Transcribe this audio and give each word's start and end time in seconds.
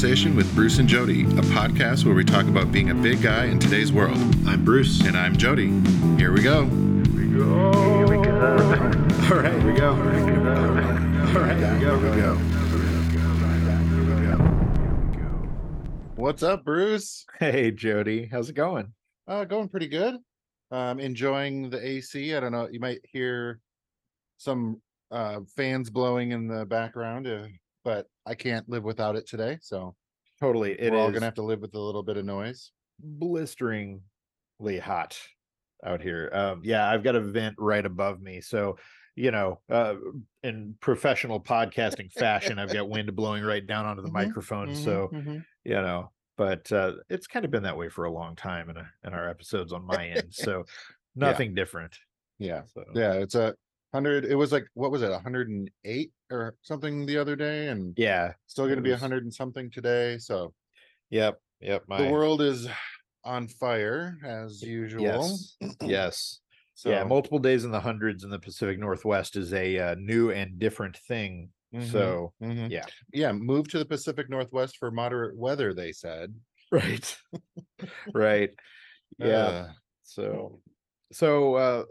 This 0.00 0.08
is 0.12 0.18
Heavy 0.18 0.30
Conversation 0.30 0.34
with 0.34 0.54
Bruce 0.54 0.78
and 0.78 0.88
Jody, 0.88 1.24
a 1.24 1.42
podcast 1.52 2.06
where 2.06 2.14
we 2.14 2.24
talk 2.24 2.46
about 2.46 2.72
being 2.72 2.88
a 2.88 2.94
big 2.94 3.20
guy 3.20 3.44
in 3.44 3.58
today's 3.58 3.92
world. 3.92 4.16
I'm 4.46 4.64
Bruce. 4.64 5.02
And 5.04 5.14
I'm 5.14 5.36
Jody. 5.36 5.68
Here 6.16 6.32
we 6.32 6.40
go. 6.40 6.64
Here 6.64 8.06
we 8.06 8.16
All 8.16 8.22
right, 9.36 9.52
here 9.60 9.72
we 9.72 9.78
go. 9.78 9.90
All 9.90 9.96
right, 9.98 11.58
Here 11.58 11.68
we 11.68 11.80
go. 11.82 11.98
here 11.98 12.10
we 12.10 12.16
go. 12.16 12.34
Here 12.34 14.04
we 15.10 15.16
go. 15.18 15.28
What's 16.14 16.42
up, 16.42 16.64
Bruce? 16.64 17.26
Hey, 17.38 17.70
Jody. 17.70 18.26
How's 18.32 18.48
it 18.48 18.54
going? 18.54 18.94
Uh, 19.28 19.44
going 19.44 19.68
pretty 19.68 19.88
good. 19.88 20.16
Um, 20.70 20.98
enjoying 20.98 21.68
the 21.68 21.86
AC. 21.86 22.34
I 22.34 22.40
don't 22.40 22.52
know. 22.52 22.70
You 22.72 22.80
might 22.80 23.00
hear 23.12 23.60
some 24.38 24.80
uh, 25.10 25.40
fans 25.54 25.90
blowing 25.90 26.30
in 26.30 26.48
the 26.48 26.64
background, 26.64 27.26
uh, 27.26 27.48
but 27.84 28.08
I 28.26 28.34
can't 28.34 28.68
live 28.68 28.84
without 28.84 29.16
it 29.16 29.26
today. 29.26 29.58
So 29.60 29.96
Totally. 30.40 30.72
It 30.80 30.92
we're 30.92 30.98
all 30.98 31.10
gonna 31.12 31.26
have 31.26 31.34
to 31.34 31.42
live 31.42 31.60
with 31.60 31.74
a 31.74 31.78
little 31.80 32.02
bit 32.02 32.16
of 32.16 32.24
noise. 32.24 32.72
blisteringly 32.98 34.02
hot 34.80 35.20
out 35.84 36.02
here. 36.02 36.30
Um, 36.32 36.62
yeah, 36.64 36.88
I've 36.90 37.02
got 37.02 37.16
a 37.16 37.20
vent 37.20 37.56
right 37.58 37.84
above 37.84 38.20
me. 38.20 38.40
So, 38.40 38.76
you 39.16 39.30
know, 39.30 39.60
uh, 39.70 39.96
in 40.42 40.76
professional 40.80 41.40
podcasting 41.42 42.12
fashion, 42.12 42.58
I've 42.58 42.72
got 42.72 42.88
wind 42.88 43.14
blowing 43.16 43.42
right 43.44 43.66
down 43.66 43.86
onto 43.86 44.02
the 44.02 44.08
Mhm, 44.08 44.12
microphone. 44.12 44.68
Mhm, 44.68 44.74
So, 44.74 45.12
mhm. 45.12 45.46
you 45.64 45.74
know, 45.74 46.12
but 46.36 46.70
uh, 46.72 46.96
it's 47.08 47.26
kind 47.26 47.44
of 47.44 47.50
been 47.50 47.62
that 47.64 47.76
way 47.76 47.88
for 47.88 48.04
a 48.04 48.12
long 48.12 48.36
time 48.36 48.70
in, 48.70 48.76
a, 48.76 48.90
in 49.04 49.14
our 49.14 49.28
episodes 49.28 49.72
on 49.72 49.84
my 49.84 50.08
end. 50.08 50.34
So, 50.34 50.66
nothing 51.14 51.54
different. 51.54 51.98
yeah, 52.38 52.64
So, 52.64 52.84
yeah. 52.94 53.14
It's 53.14 53.34
a 53.34 53.54
hundred. 53.92 54.24
It 54.24 54.34
was 54.34 54.52
like 54.52 54.66
what 54.74 54.90
was 54.90 55.02
it, 55.02 55.12
hundred 55.22 55.48
and 55.48 55.70
eight 55.84 56.12
or 56.30 56.54
something 56.62 57.06
the 57.06 57.18
other 57.18 57.36
day, 57.36 57.68
and 57.68 57.94
yeah. 57.96 58.32
still 58.46 58.66
going 58.66 58.76
to 58.76 58.80
it 58.80 58.84
be 58.84 58.90
a 58.90 58.94
was- 58.94 59.00
hundred 59.00 59.24
and 59.24 59.34
something 59.34 59.70
today. 59.70 60.18
So 60.18 60.52
Yep. 61.10 61.40
Yep. 61.60 61.84
My, 61.88 62.02
the 62.02 62.08
world 62.08 62.40
is 62.40 62.68
on 63.24 63.48
fire 63.48 64.16
as 64.24 64.62
usual. 64.62 65.02
Yes. 65.02 65.56
yes. 65.82 66.38
So, 66.74 66.88
yeah. 66.88 67.04
Multiple 67.04 67.38
days 67.40 67.66
in 67.66 67.70
the 67.70 67.80
hundreds 67.80 68.24
in 68.24 68.30
the 68.30 68.38
Pacific 68.38 68.78
Northwest 68.78 69.36
is 69.36 69.52
a 69.52 69.78
uh, 69.78 69.94
new 69.98 70.30
and 70.30 70.58
different 70.58 70.96
thing. 70.96 71.50
mhm, 71.74 71.84
So, 71.92 72.32
mhm. 72.42 72.70
yeah. 72.70 72.86
yeah. 73.12 73.32
Move 73.32 73.68
to 73.68 73.78
the 73.78 73.84
Pacific 73.84 74.30
Northwest 74.30 74.78
for 74.78 74.90
moderate 74.90 75.36
weather. 75.36 75.74
They 75.74 75.92
said. 75.92 76.34
right. 76.72 77.18
right. 78.14 78.50
Yeah. 79.18 79.72
So, 80.04 80.60
so 81.12 81.54
uh, 81.56 81.84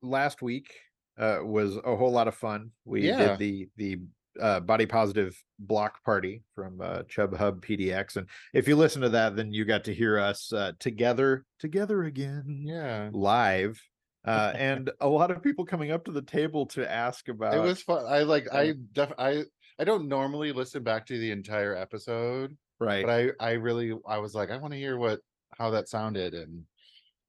last 0.00 0.40
week 0.40 0.72
uh, 1.20 1.38
was 1.42 1.76
a 1.76 1.94
whole 1.96 2.10
lot 2.10 2.26
of 2.28 2.34
fun. 2.34 2.70
We 2.84 3.06
Yeah. 3.06 3.36
did 3.36 3.38
the 3.38 3.68
the 3.76 3.98
uh, 4.40 4.60
body 4.60 4.86
positive 4.86 5.36
block 5.58 6.02
party 6.04 6.42
from 6.54 6.80
uh, 6.80 7.02
Chub 7.08 7.36
Hub 7.36 7.62
PDX, 7.62 8.16
and 8.16 8.28
if 8.54 8.66
you 8.66 8.76
listen 8.76 9.02
to 9.02 9.10
that, 9.10 9.36
then 9.36 9.52
you 9.52 9.64
got 9.64 9.84
to 9.84 9.94
hear 9.94 10.18
us 10.18 10.52
uh, 10.52 10.72
together, 10.78 11.44
together 11.58 12.04
again, 12.04 12.62
yeah. 12.64 13.10
live, 13.12 13.80
uh, 14.24 14.52
and 14.56 14.90
a 15.00 15.08
lot 15.08 15.30
of 15.30 15.42
people 15.42 15.66
coming 15.66 15.90
up 15.90 16.04
to 16.06 16.12
the 16.12 16.22
table 16.22 16.66
to 16.66 16.90
ask 16.90 17.28
about. 17.28 17.54
It 17.54 17.60
was 17.60 17.82
fun. 17.82 18.04
I 18.06 18.22
like. 18.22 18.46
I 18.52 18.74
def. 18.92 19.12
I. 19.18 19.44
I 19.78 19.84
don't 19.84 20.08
normally 20.08 20.52
listen 20.52 20.82
back 20.82 21.06
to 21.06 21.18
the 21.18 21.30
entire 21.30 21.74
episode, 21.74 22.56
right. 22.78 23.04
but 23.04 23.12
I. 23.12 23.30
I 23.40 23.52
really. 23.52 23.94
I 24.06 24.18
was 24.18 24.34
like, 24.34 24.50
I 24.50 24.56
want 24.56 24.72
to 24.72 24.78
hear 24.78 24.96
what 24.96 25.20
how 25.58 25.70
that 25.70 25.88
sounded, 25.88 26.34
and 26.34 26.62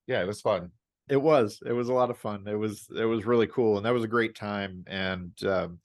yeah, 0.07 0.21
it 0.21 0.27
was 0.27 0.41
fun. 0.41 0.71
It 1.11 1.21
was. 1.21 1.61
It 1.65 1.73
was 1.73 1.89
a 1.89 1.93
lot 1.93 2.09
of 2.09 2.17
fun. 2.17 2.47
It 2.47 2.55
was. 2.55 2.87
It 2.95 3.05
was 3.05 3.25
really 3.25 3.47
cool, 3.47 3.77
and 3.77 3.85
that 3.85 3.91
was 3.93 4.03
a 4.03 4.07
great 4.07 4.35
time. 4.35 4.83
And 4.87 5.33
um, 5.43 5.81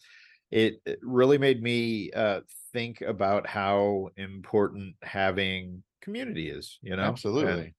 it, 0.50 0.82
it 0.86 1.00
really 1.02 1.38
made 1.38 1.62
me 1.62 2.12
uh, 2.12 2.42
think 2.72 3.00
about 3.02 3.46
how 3.46 4.10
important 4.16 4.96
having 5.02 5.84
community 6.02 6.50
is. 6.50 6.78
You 6.82 6.96
know, 6.96 7.22
Absolutely. 7.38 7.74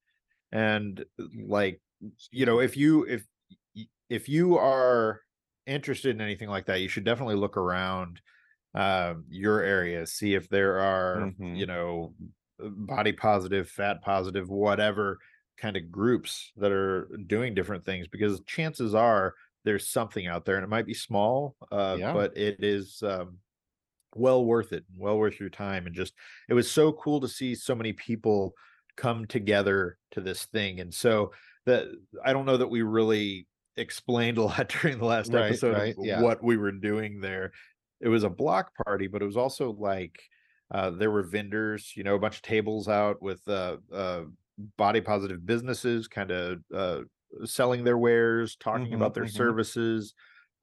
And, 0.51 1.05
like, 1.47 1.81
you 2.31 2.45
know, 2.45 2.59
if 2.59 2.77
you 2.77 3.05
if 3.05 3.27
if 4.09 4.29
you 4.29 4.57
are 4.57 5.21
interested 5.65 6.15
in 6.15 6.21
anything 6.21 6.49
like 6.49 6.65
that, 6.67 6.81
you 6.81 6.87
should 6.87 7.03
definitely 7.03 7.35
look 7.35 7.57
around 7.57 8.21
um, 8.75 9.25
your 9.29 9.61
area, 9.61 10.05
see 10.07 10.35
if 10.35 10.49
there 10.49 10.79
are 10.79 11.33
Mhm. 11.37 11.53
you 11.53 11.65
know 11.67 12.15
body 12.59 13.13
positive, 13.13 13.69
fat 13.69 14.01
positive, 14.03 14.49
whatever 14.49 15.19
kind 15.57 15.75
of 15.77 15.91
groups 15.91 16.51
that 16.57 16.71
are 16.71 17.09
doing 17.27 17.53
different 17.53 17.85
things 17.85 18.07
because 18.07 18.41
chances 18.45 18.93
are 18.95 19.33
there's 19.63 19.87
something 19.87 20.27
out 20.27 20.45
there 20.45 20.55
and 20.55 20.63
it 20.63 20.69
might 20.69 20.85
be 20.85 20.93
small 20.93 21.55
uh 21.71 21.95
Yeah. 21.99 22.13
but 22.13 22.37
it 22.37 22.57
is 22.63 23.01
um 23.03 23.39
well 24.15 24.45
worth 24.45 24.73
it 24.73 24.85
well 24.95 25.17
worth 25.17 25.39
your 25.39 25.49
time 25.49 25.85
and 25.85 25.95
just 25.95 26.13
it 26.49 26.53
was 26.53 26.69
so 26.71 26.93
cool 26.93 27.19
to 27.21 27.27
see 27.27 27.55
so 27.55 27.75
many 27.75 27.93
people 27.93 28.53
come 28.95 29.25
together 29.25 29.97
to 30.11 30.21
this 30.21 30.45
thing 30.45 30.79
and 30.79 30.93
so 30.93 31.31
that 31.65 31.87
i 32.23 32.33
don't 32.33 32.45
know 32.45 32.57
that 32.57 32.67
we 32.69 32.81
really 32.81 33.47
explained 33.75 34.37
a 34.37 34.43
lot 34.43 34.69
during 34.81 34.97
the 34.97 35.05
last 35.05 35.31
Right, 35.31 35.45
episode 35.45 35.73
right, 35.77 35.95
yeah. 35.99 36.21
what 36.21 36.43
we 36.43 36.57
were 36.57 36.71
doing 36.71 37.19
there 37.19 37.51
it 37.99 38.07
was 38.07 38.23
a 38.23 38.29
block 38.29 38.71
party 38.85 39.07
but 39.07 39.21
it 39.21 39.25
was 39.25 39.37
also 39.37 39.71
like 39.71 40.19
uh, 40.69 40.89
there 40.89 41.11
were 41.11 41.23
vendors, 41.23 41.93
you 41.95 42.03
know, 42.03 42.15
a 42.15 42.19
bunch 42.19 42.35
of 42.35 42.41
tables 42.41 42.89
out 42.89 43.21
with 43.21 43.39
uh, 43.47 43.77
uh, 43.89 44.23
body 44.57 45.01
positive 45.01 45.45
businesses, 45.45 46.07
kind 46.07 46.31
of 46.31 46.59
uh, 46.73 47.01
selling 47.45 47.83
their 47.83 47.97
wares, 47.97 48.55
talking 48.55 48.93
Mhm, 48.93 48.95
about 48.95 49.13
their 49.13 49.25
mhm. 49.25 49.27
services. 49.27 50.13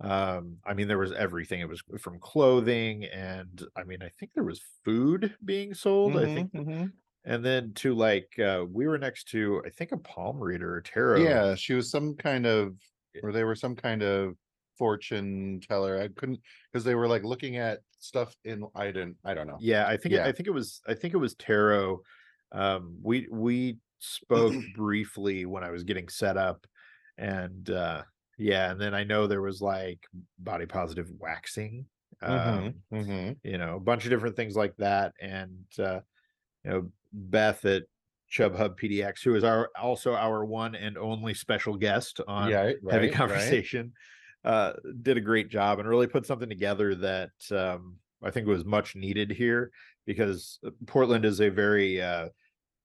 Um, 0.01 0.59
I 0.65 0.75
mean, 0.75 0.89
there 0.89 0.99
was 0.99 1.13
everything. 1.13 1.61
It 1.61 1.69
was 1.69 1.83
from 2.01 2.19
clothing, 2.21 3.05
and 3.05 3.63
I 3.77 3.85
mean, 3.85 4.03
I 4.03 4.09
think 4.09 4.33
there 4.35 4.45
was 4.45 4.61
food 4.85 5.37
being 5.45 5.75
sold. 5.75 6.17
I 6.17 6.27
think, 6.27 6.51
mhm. 6.55 6.93
and 7.25 7.45
then 7.45 7.73
to 7.75 7.95
like, 7.95 8.39
uh, 8.39 8.65
we 8.69 8.87
were 8.87 8.99
next 8.99 9.29
to, 9.31 9.63
I 9.67 9.71
think, 9.71 9.93
a 9.93 9.99
palm 9.99 10.39
reader 10.39 10.75
or 10.75 10.81
tarot. 10.83 11.23
Yeah, 11.25 11.55
she 11.55 11.75
was 11.75 11.91
some 11.91 12.17
kind 12.17 12.47
of, 12.47 12.77
or 13.23 13.33
they 13.33 13.45
were 13.45 13.55
some 13.55 13.77
kind 13.77 14.03
of 14.03 14.37
fortune 14.77 15.61
teller. 15.61 16.01
I 16.01 16.09
couldn't 16.09 16.41
because 16.73 16.85
they 16.85 16.95
were 16.95 17.09
like 17.09 17.23
looking 17.25 17.57
at 17.57 17.81
stuff 17.99 18.37
in. 18.45 18.65
I 18.75 18.87
didn't. 18.87 19.19
I 19.25 19.35
don't 19.35 19.47
know. 19.47 19.59
yeah 19.61 19.87
i 19.87 19.97
think 19.97 20.15
Yeah. 20.15 20.25
i 20.25 20.33
think 20.33 20.47
it 20.49 20.53
was 20.53 20.81
i 20.89 20.95
think 20.95 21.15
it 21.15 21.19
was 21.19 21.35
tarot 21.37 22.03
um 22.55 22.99
we 23.03 23.29
we 23.33 23.79
spoke 24.01 24.61
briefly 24.75 25.47
when 25.47 25.65
i 25.65 25.71
was 25.71 25.85
getting 25.85 26.09
set 26.09 26.39
up 26.39 26.67
and 27.19 27.71
uh 27.71 28.03
yeah 28.39 28.71
and 28.73 28.81
then 28.81 28.95
i 28.95 29.05
know 29.05 29.27
there 29.29 29.43
was 29.43 29.63
like 29.63 30.05
body 30.39 30.67
positive 30.67 31.11
waxing 31.19 31.87
um 32.23 32.67
Mhm, 32.67 32.83
mhm. 32.93 33.41
you 33.43 33.59
know 33.59 33.77
a 33.77 33.81
bunch 33.81 34.05
of 34.05 34.11
different 34.11 34.37
things 34.37 34.57
like 34.57 34.77
that 34.77 35.15
and 35.21 35.67
uh 35.79 36.01
you 36.65 36.71
know 36.71 36.93
beth 37.13 37.65
at 37.65 37.85
chub 38.29 38.57
hub 38.57 38.79
pdx 38.79 39.23
who 39.23 39.35
is 39.35 39.45
our 39.45 39.71
also 39.79 40.15
our 40.15 40.45
one 40.45 40.75
and 40.75 40.99
only 40.99 41.35
special 41.35 41.77
guest 41.77 42.21
on 42.27 42.53
Yeah, 42.53 42.73
right, 42.83 42.83
heavy 42.89 43.09
right. 43.25 43.65
conversation 43.65 43.93
uh 44.45 44.75
did 45.03 45.17
a 45.17 45.21
great 45.23 45.49
job 45.51 45.79
and 45.79 45.89
really 45.89 46.07
put 46.07 46.27
something 46.27 46.49
together 46.49 46.95
that 46.95 47.31
um 47.53 47.99
i 48.23 48.31
think 48.31 48.47
was 48.49 48.65
much 48.65 48.97
needed 48.97 49.31
here 49.31 49.71
because 50.07 50.59
uh, 50.67 50.71
portland 50.87 51.25
is 51.25 51.41
a 51.41 51.49
very 51.51 52.01
uh 52.01 52.29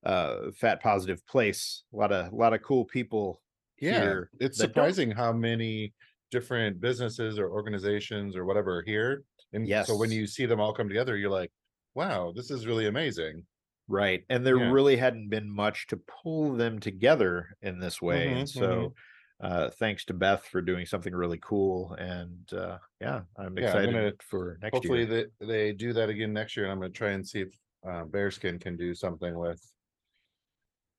uh 0.06 0.52
fat 0.56 0.82
positive 0.82 1.26
place 1.28 1.84
a 1.94 1.98
lot 1.98 2.12
of 2.12 2.32
a 2.32 2.36
lot 2.36 2.54
of 2.54 2.62
cool 2.62 2.86
people 2.86 3.42
Yeah, 3.80 4.02
here 4.02 4.30
it's 4.40 4.58
that 4.58 4.68
don't- 4.74 4.74
surprising 4.86 5.12
how 5.12 5.34
many 5.34 5.94
different 6.32 6.80
businesses 6.80 7.38
or 7.40 7.50
organizations 7.50 8.36
or 8.36 8.46
whatever 8.46 8.78
are 8.78 8.84
here. 8.84 9.24
And 9.52 9.68
so 9.88 9.98
when 9.98 10.12
you 10.12 10.28
see 10.28 10.46
them 10.46 10.60
all 10.60 10.74
come 10.74 10.88
together, 10.88 11.18
you're 11.18 11.32
like, 11.32 11.52
wow, 11.96 12.32
this 12.36 12.52
is 12.52 12.68
really 12.68 12.86
amazing. 12.88 13.46
right 13.92 14.24
and 14.30 14.46
there 14.46 14.58
Yeah. 14.58 14.70
really 14.72 14.96
hadn't 14.96 15.30
been 15.30 15.50
much 15.50 15.88
to 15.88 15.98
pull 15.98 16.54
them 16.54 16.80
together 16.80 17.58
in 17.64 17.80
this 17.80 18.00
way 18.00 18.28
Mhm, 18.28 18.38
and 18.42 18.50
so 18.50 18.94
uh 19.42 19.72
thanks 19.80 20.06
to 20.06 20.14
beth 20.14 20.46
for 20.46 20.62
doing 20.62 20.86
something 20.86 21.16
really 21.16 21.40
cool 21.40 21.94
and 21.94 22.54
uh 22.54 22.78
yeah 23.02 23.22
i'm 23.38 23.58
Yeah, 23.58 23.74
I'm 23.74 23.80
excited 23.88 23.94
gonna- 23.96 24.14
for 24.30 24.60
next 24.62 24.76
Hopefully 24.76 25.06
year 25.08 25.32
they, 25.40 25.46
they 25.48 25.74
do 25.74 25.94
that 25.94 26.10
again 26.10 26.32
next 26.34 26.56
year. 26.56 26.66
And 26.68 26.72
I'm 26.74 26.80
gonna 26.80 26.92
try 26.94 27.12
and 27.18 27.28
see 27.28 27.42
if 27.42 27.50
uh, 27.90 28.04
Bearskin 28.06 28.60
can 28.62 28.78
do 28.78 28.94
something 28.94 29.34
with 29.36 29.60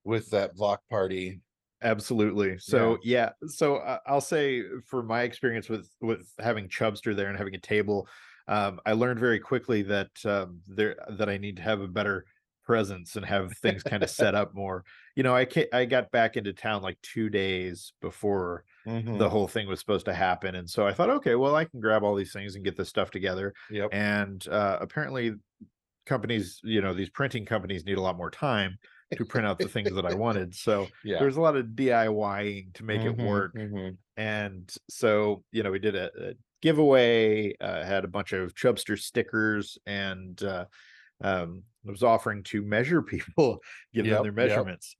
with 0.04 0.30
that 0.30 0.54
block 0.54 0.80
party. 0.88 1.40
absolutely 1.82 2.58
so 2.58 2.98
yeah, 3.02 3.30
so 3.46 3.76
uh, 3.76 3.98
i'll 4.06 4.20
say 4.20 4.62
for 4.86 5.02
my 5.02 5.22
experience 5.22 5.68
with 5.68 5.88
with 6.00 6.30
having 6.38 6.68
Chubstr 6.68 7.16
there 7.16 7.28
and 7.28 7.38
having 7.38 7.54
a 7.54 7.60
table 7.60 8.06
um 8.48 8.80
i 8.86 8.92
learned 8.92 9.18
very 9.18 9.40
quickly 9.40 9.82
that 9.82 10.10
um 10.26 10.60
there 10.66 10.96
that 11.18 11.28
i 11.28 11.38
need 11.38 11.56
to 11.56 11.62
have 11.62 11.80
a 11.80 11.88
better 11.88 12.24
presence 12.64 13.16
and 13.16 13.24
have 13.24 13.56
things 13.58 13.82
kind 13.82 14.02
of 14.02 14.10
set 14.10 14.34
up 14.34 14.54
more 14.54 14.84
you 15.16 15.22
know 15.22 15.34
i 15.34 15.46
i 15.72 15.84
got 15.84 16.10
back 16.10 16.36
into 16.36 16.52
town 16.52 16.82
like 16.82 16.98
two 17.02 17.28
days 17.30 17.92
before 18.00 18.64
Mhm. 18.86 19.18
the 19.18 19.28
whole 19.28 19.48
thing 19.48 19.66
was 19.66 19.80
supposed 19.80 20.04
to 20.06 20.14
happen 20.14 20.54
and 20.54 20.68
so 20.68 20.86
i 20.86 20.92
thought 20.92 21.10
okay 21.10 21.34
well 21.34 21.54
i 21.56 21.64
can 21.64 21.80
grab 21.80 22.02
all 22.02 22.14
these 22.14 22.32
things 22.32 22.54
and 22.54 22.64
get 22.64 22.76
this 22.76 22.88
stuff 22.88 23.10
together 23.10 23.52
Yep. 23.70 23.92
and 23.92 24.46
uh 24.48 24.78
apparently 24.80 25.32
companies 26.06 26.60
you 26.64 26.80
know 26.80 26.94
these 26.94 27.10
printing 27.10 27.44
companies 27.44 27.84
need 27.84 27.98
a 27.98 28.00
lot 28.00 28.16
more 28.16 28.30
time 28.30 28.78
to 29.16 29.24
print 29.24 29.46
out 29.46 29.60
the 29.60 29.68
things 29.68 29.94
that 29.94 30.06
i 30.06 30.12
wanted 30.14 30.54
so 30.54 30.90
Yeah. 31.02 31.18
there's 31.18 31.36
a 31.36 31.40
lot 31.40 31.56
of 31.56 31.66
DIYing 31.68 32.72
to 32.74 32.84
make 32.84 33.04
it 33.04 33.16
Mhm, 33.16 33.16
work. 33.16 33.54
mhm. 33.54 33.98
And 34.16 34.70
so, 34.90 35.44
you 35.52 35.62
know, 35.62 35.70
we 35.70 35.78
did 35.78 35.96
a, 35.96 36.30
a 36.30 36.34
giveaway, 36.60 37.56
uh, 37.58 37.84
had 37.84 38.04
a 38.04 38.08
bunch 38.08 38.32
of 38.32 38.54
Chubstr 38.54 38.98
stickers 38.98 39.78
and 39.86 40.42
uh, 40.42 40.66
um, 41.22 41.64
was 41.84 42.02
offering 42.02 42.42
to 42.44 42.62
measure 42.62 43.02
people, 43.14 43.60
give 43.94 44.06
Yep, 44.06 44.14
them 44.14 44.22
their 44.22 44.32
yep. 44.36 44.38
measurements. 44.48 44.96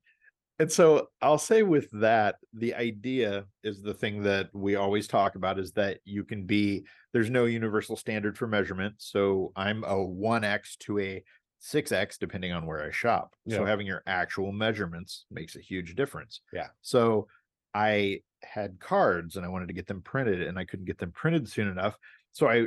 And 0.58 0.70
so 0.70 1.08
I'll 1.22 1.38
say 1.38 1.62
with 1.62 1.88
that, 1.92 2.36
the 2.52 2.74
idea 2.74 3.46
is 3.62 3.82
the 3.82 3.94
thing 3.94 4.22
that 4.24 4.50
we 4.54 4.76
always 4.76 5.08
talk 5.08 5.34
about 5.34 5.58
is 5.58 5.72
that 5.72 6.00
you 6.04 6.22
can 6.22 6.44
be, 6.44 6.86
there's 7.14 7.30
no 7.30 7.46
universal 7.46 7.96
standard 7.96 8.36
for 8.36 8.46
measurement. 8.46 8.96
So 8.98 9.52
I'm 9.56 9.84
a 9.84 10.04
1x 10.04 10.76
to 10.80 10.98
a 10.98 11.24
6x 11.62 12.18
depending 12.18 12.52
on 12.52 12.66
where 12.66 12.82
I 12.82 12.90
shop. 12.90 13.34
So 13.48 13.64
having 13.64 13.86
your 13.86 14.02
actual 14.06 14.52
measurements 14.52 15.26
makes 15.30 15.56
a 15.56 15.60
huge 15.60 15.94
difference. 15.94 16.40
Yeah. 16.52 16.68
So 16.80 17.28
I 17.74 18.20
had 18.42 18.80
cards 18.80 19.36
and 19.36 19.44
I 19.44 19.48
wanted 19.48 19.68
to 19.68 19.74
get 19.74 19.86
them 19.86 20.02
printed 20.02 20.42
and 20.42 20.58
I 20.58 20.64
couldn't 20.64 20.86
get 20.86 20.98
them 20.98 21.12
printed 21.12 21.48
soon 21.48 21.68
enough. 21.68 21.96
So 22.32 22.48
I 22.48 22.66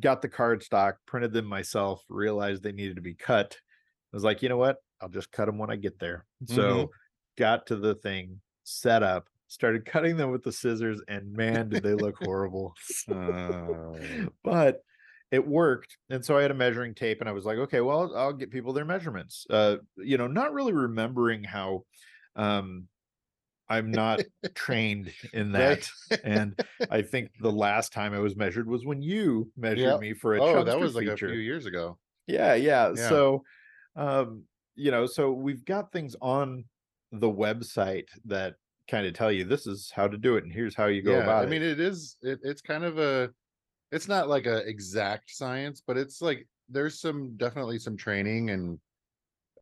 got 0.00 0.22
the 0.22 0.28
card 0.28 0.62
stock, 0.62 0.96
printed 1.06 1.32
them 1.32 1.46
myself, 1.46 2.02
realized 2.08 2.62
they 2.62 2.72
needed 2.72 2.96
to 2.96 3.02
be 3.02 3.14
cut. 3.14 3.56
I 4.12 4.16
was 4.16 4.24
like, 4.24 4.42
you 4.42 4.48
know 4.48 4.58
what? 4.58 4.76
I'll 5.00 5.08
just 5.08 5.32
cut 5.32 5.46
them 5.46 5.58
when 5.58 5.70
I 5.70 5.76
get 5.76 5.98
there. 5.98 6.26
Mm-hmm. 6.44 6.54
So 6.54 6.90
got 7.36 7.66
to 7.66 7.76
the 7.76 7.94
thing, 7.96 8.40
set 8.64 9.02
up, 9.02 9.28
started 9.48 9.84
cutting 9.84 10.16
them 10.16 10.30
with 10.30 10.42
the 10.42 10.52
scissors, 10.52 11.00
and 11.08 11.32
man, 11.32 11.68
did 11.68 11.82
they 11.82 11.94
look 11.94 12.16
horrible. 12.22 12.74
Oh. 13.10 13.96
but 14.44 14.82
it 15.34 15.46
worked. 15.46 15.98
And 16.10 16.24
so 16.24 16.38
I 16.38 16.42
had 16.42 16.50
a 16.50 16.54
measuring 16.54 16.94
tape 16.94 17.20
and 17.20 17.28
I 17.28 17.32
was 17.32 17.44
like, 17.44 17.58
okay, 17.58 17.80
well, 17.80 18.00
I'll, 18.02 18.16
I'll 18.16 18.32
get 18.32 18.50
people 18.50 18.72
their 18.72 18.84
measurements. 18.84 19.46
Uh, 19.50 19.78
you 19.96 20.16
know, 20.18 20.26
not 20.26 20.52
really 20.52 20.72
remembering 20.72 21.44
how 21.44 21.84
um 22.36 22.88
I'm 23.68 23.94
not 23.94 24.24
trained 24.54 25.14
in 25.32 25.52
Right. 25.52 25.78
that. 25.78 25.90
And 26.22 26.56
I 26.90 27.02
think 27.02 27.32
the 27.40 27.52
last 27.52 27.92
time 27.92 28.14
I 28.14 28.18
was 28.20 28.36
measured 28.36 28.68
was 28.68 28.84
when 28.84 29.02
you 29.02 29.52
measured 29.56 29.82
Yep. 29.84 30.00
me 30.00 30.14
for 30.14 30.36
a 30.36 30.40
Oh, 30.40 30.64
that 30.64 30.78
was 30.80 30.94
like 30.94 31.06
feature. 31.06 31.14
a 31.14 31.18
few 31.18 31.38
years 31.38 31.66
ago. 31.66 31.98
Yeah, 32.26 32.54
yeah. 32.54 32.94
Yeah. 32.94 32.96
So, 32.96 33.44
um, 33.96 34.46
you 34.76 34.90
know, 34.90 35.06
so 35.06 35.32
we've 35.32 35.64
got 35.64 35.92
things 35.92 36.16
on 36.22 36.66
the 37.12 37.28
website 37.30 38.08
that 38.26 38.56
kind 38.88 39.06
of 39.06 39.14
tell 39.14 39.32
you 39.32 39.44
this 39.44 39.66
is 39.66 39.90
how 39.94 40.08
to 40.08 40.18
do 40.18 40.36
it 40.36 40.44
and 40.44 40.52
here's 40.52 40.74
how 40.76 40.86
you 40.86 41.02
go 41.02 41.18
yeah, 41.18 41.18
about 41.18 41.42
I 41.42 41.46
mean, 41.46 41.62
it. 41.62 41.62
it 41.62 41.80
is. 41.80 42.16
It, 42.22 42.40
it's 42.42 42.62
kind 42.62 42.84
of 42.84 42.98
a. 42.98 43.32
It's 43.94 44.08
not 44.08 44.28
like 44.28 44.46
a 44.46 44.66
exact 44.68 45.30
science, 45.30 45.82
but 45.86 45.96
it's 45.96 46.20
like 46.20 46.46
there's 46.68 47.00
some 47.00 47.36
definitely 47.36 47.78
some 47.78 47.96
training 47.96 48.50
and 48.50 48.78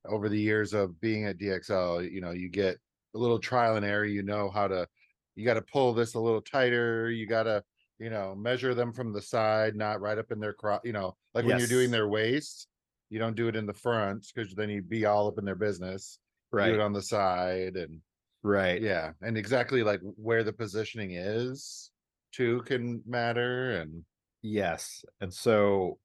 over 0.07 0.29
the 0.29 0.41
years 0.41 0.73
of 0.73 1.01
being 1.01 1.27
at 1.27 1.39
DXL, 1.39 2.11
you 2.11 2.21
know, 2.21 2.33
you 2.33 2.49
get 2.49 2.77
a 3.15 3.19
little 3.19 3.39
trial 3.39 3.77
and 3.77 3.85
error. 3.85 4.05
You 4.05 4.23
know 4.23 4.51
how 4.51 4.69
to. 4.69 4.87
You 5.35 5.47
got 5.47 5.55
to 5.55 5.63
pull 5.63 5.95
this 5.95 6.15
a 6.15 6.21
little 6.21 6.43
tighter. 6.43 7.11
You 7.11 7.27
got 7.27 7.45
to, 7.45 7.63
you 7.99 8.11
know, 8.11 8.35
measure 8.35 8.75
them 8.75 8.93
from 8.93 9.13
the 9.13 9.23
side, 9.23 9.77
not 9.77 10.01
right 10.01 10.19
up 10.19 10.31
in 10.31 10.41
their 10.41 10.53
crop. 10.53 10.85
You 10.85 10.93
know, 10.93 11.17
like 11.35 11.47
when 11.47 11.59
you're 11.59 11.69
doing 11.69 11.91
their 11.91 12.09
waist, 12.09 12.67
you 13.09 13.19
don't 13.19 13.37
do 13.37 13.49
it 13.49 13.57
in 13.57 13.67
the 13.67 13.73
front 13.75 14.27
because 14.35 14.55
then 14.55 14.69
you'd 14.69 14.91
be 14.91 15.07
all 15.07 15.29
up 15.29 15.39
in 15.39 15.45
their 15.45 15.55
business. 15.55 16.19
Do 16.53 16.59
right. 16.59 16.73
it 16.73 16.81
on 16.81 16.93
the 16.93 17.03
side 17.03 17.77
and 17.77 18.01
Right. 18.45 18.83
yeah 18.83 19.13
and 19.23 19.39
exactly 19.39 19.85
like 19.85 20.01
where 20.17 20.43
the 20.43 20.53
positioning 20.53 21.13
is 21.13 21.93
too 22.33 22.61
can 22.63 23.01
matter 23.07 23.81
and 23.81 24.05
Yes. 24.43 25.05
And 25.21 25.33
so 25.33 25.99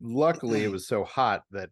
luckily 0.00 0.64
it 0.64 0.68
was 0.72 0.86
so 0.86 1.04
hot 1.04 1.44
that 1.50 1.70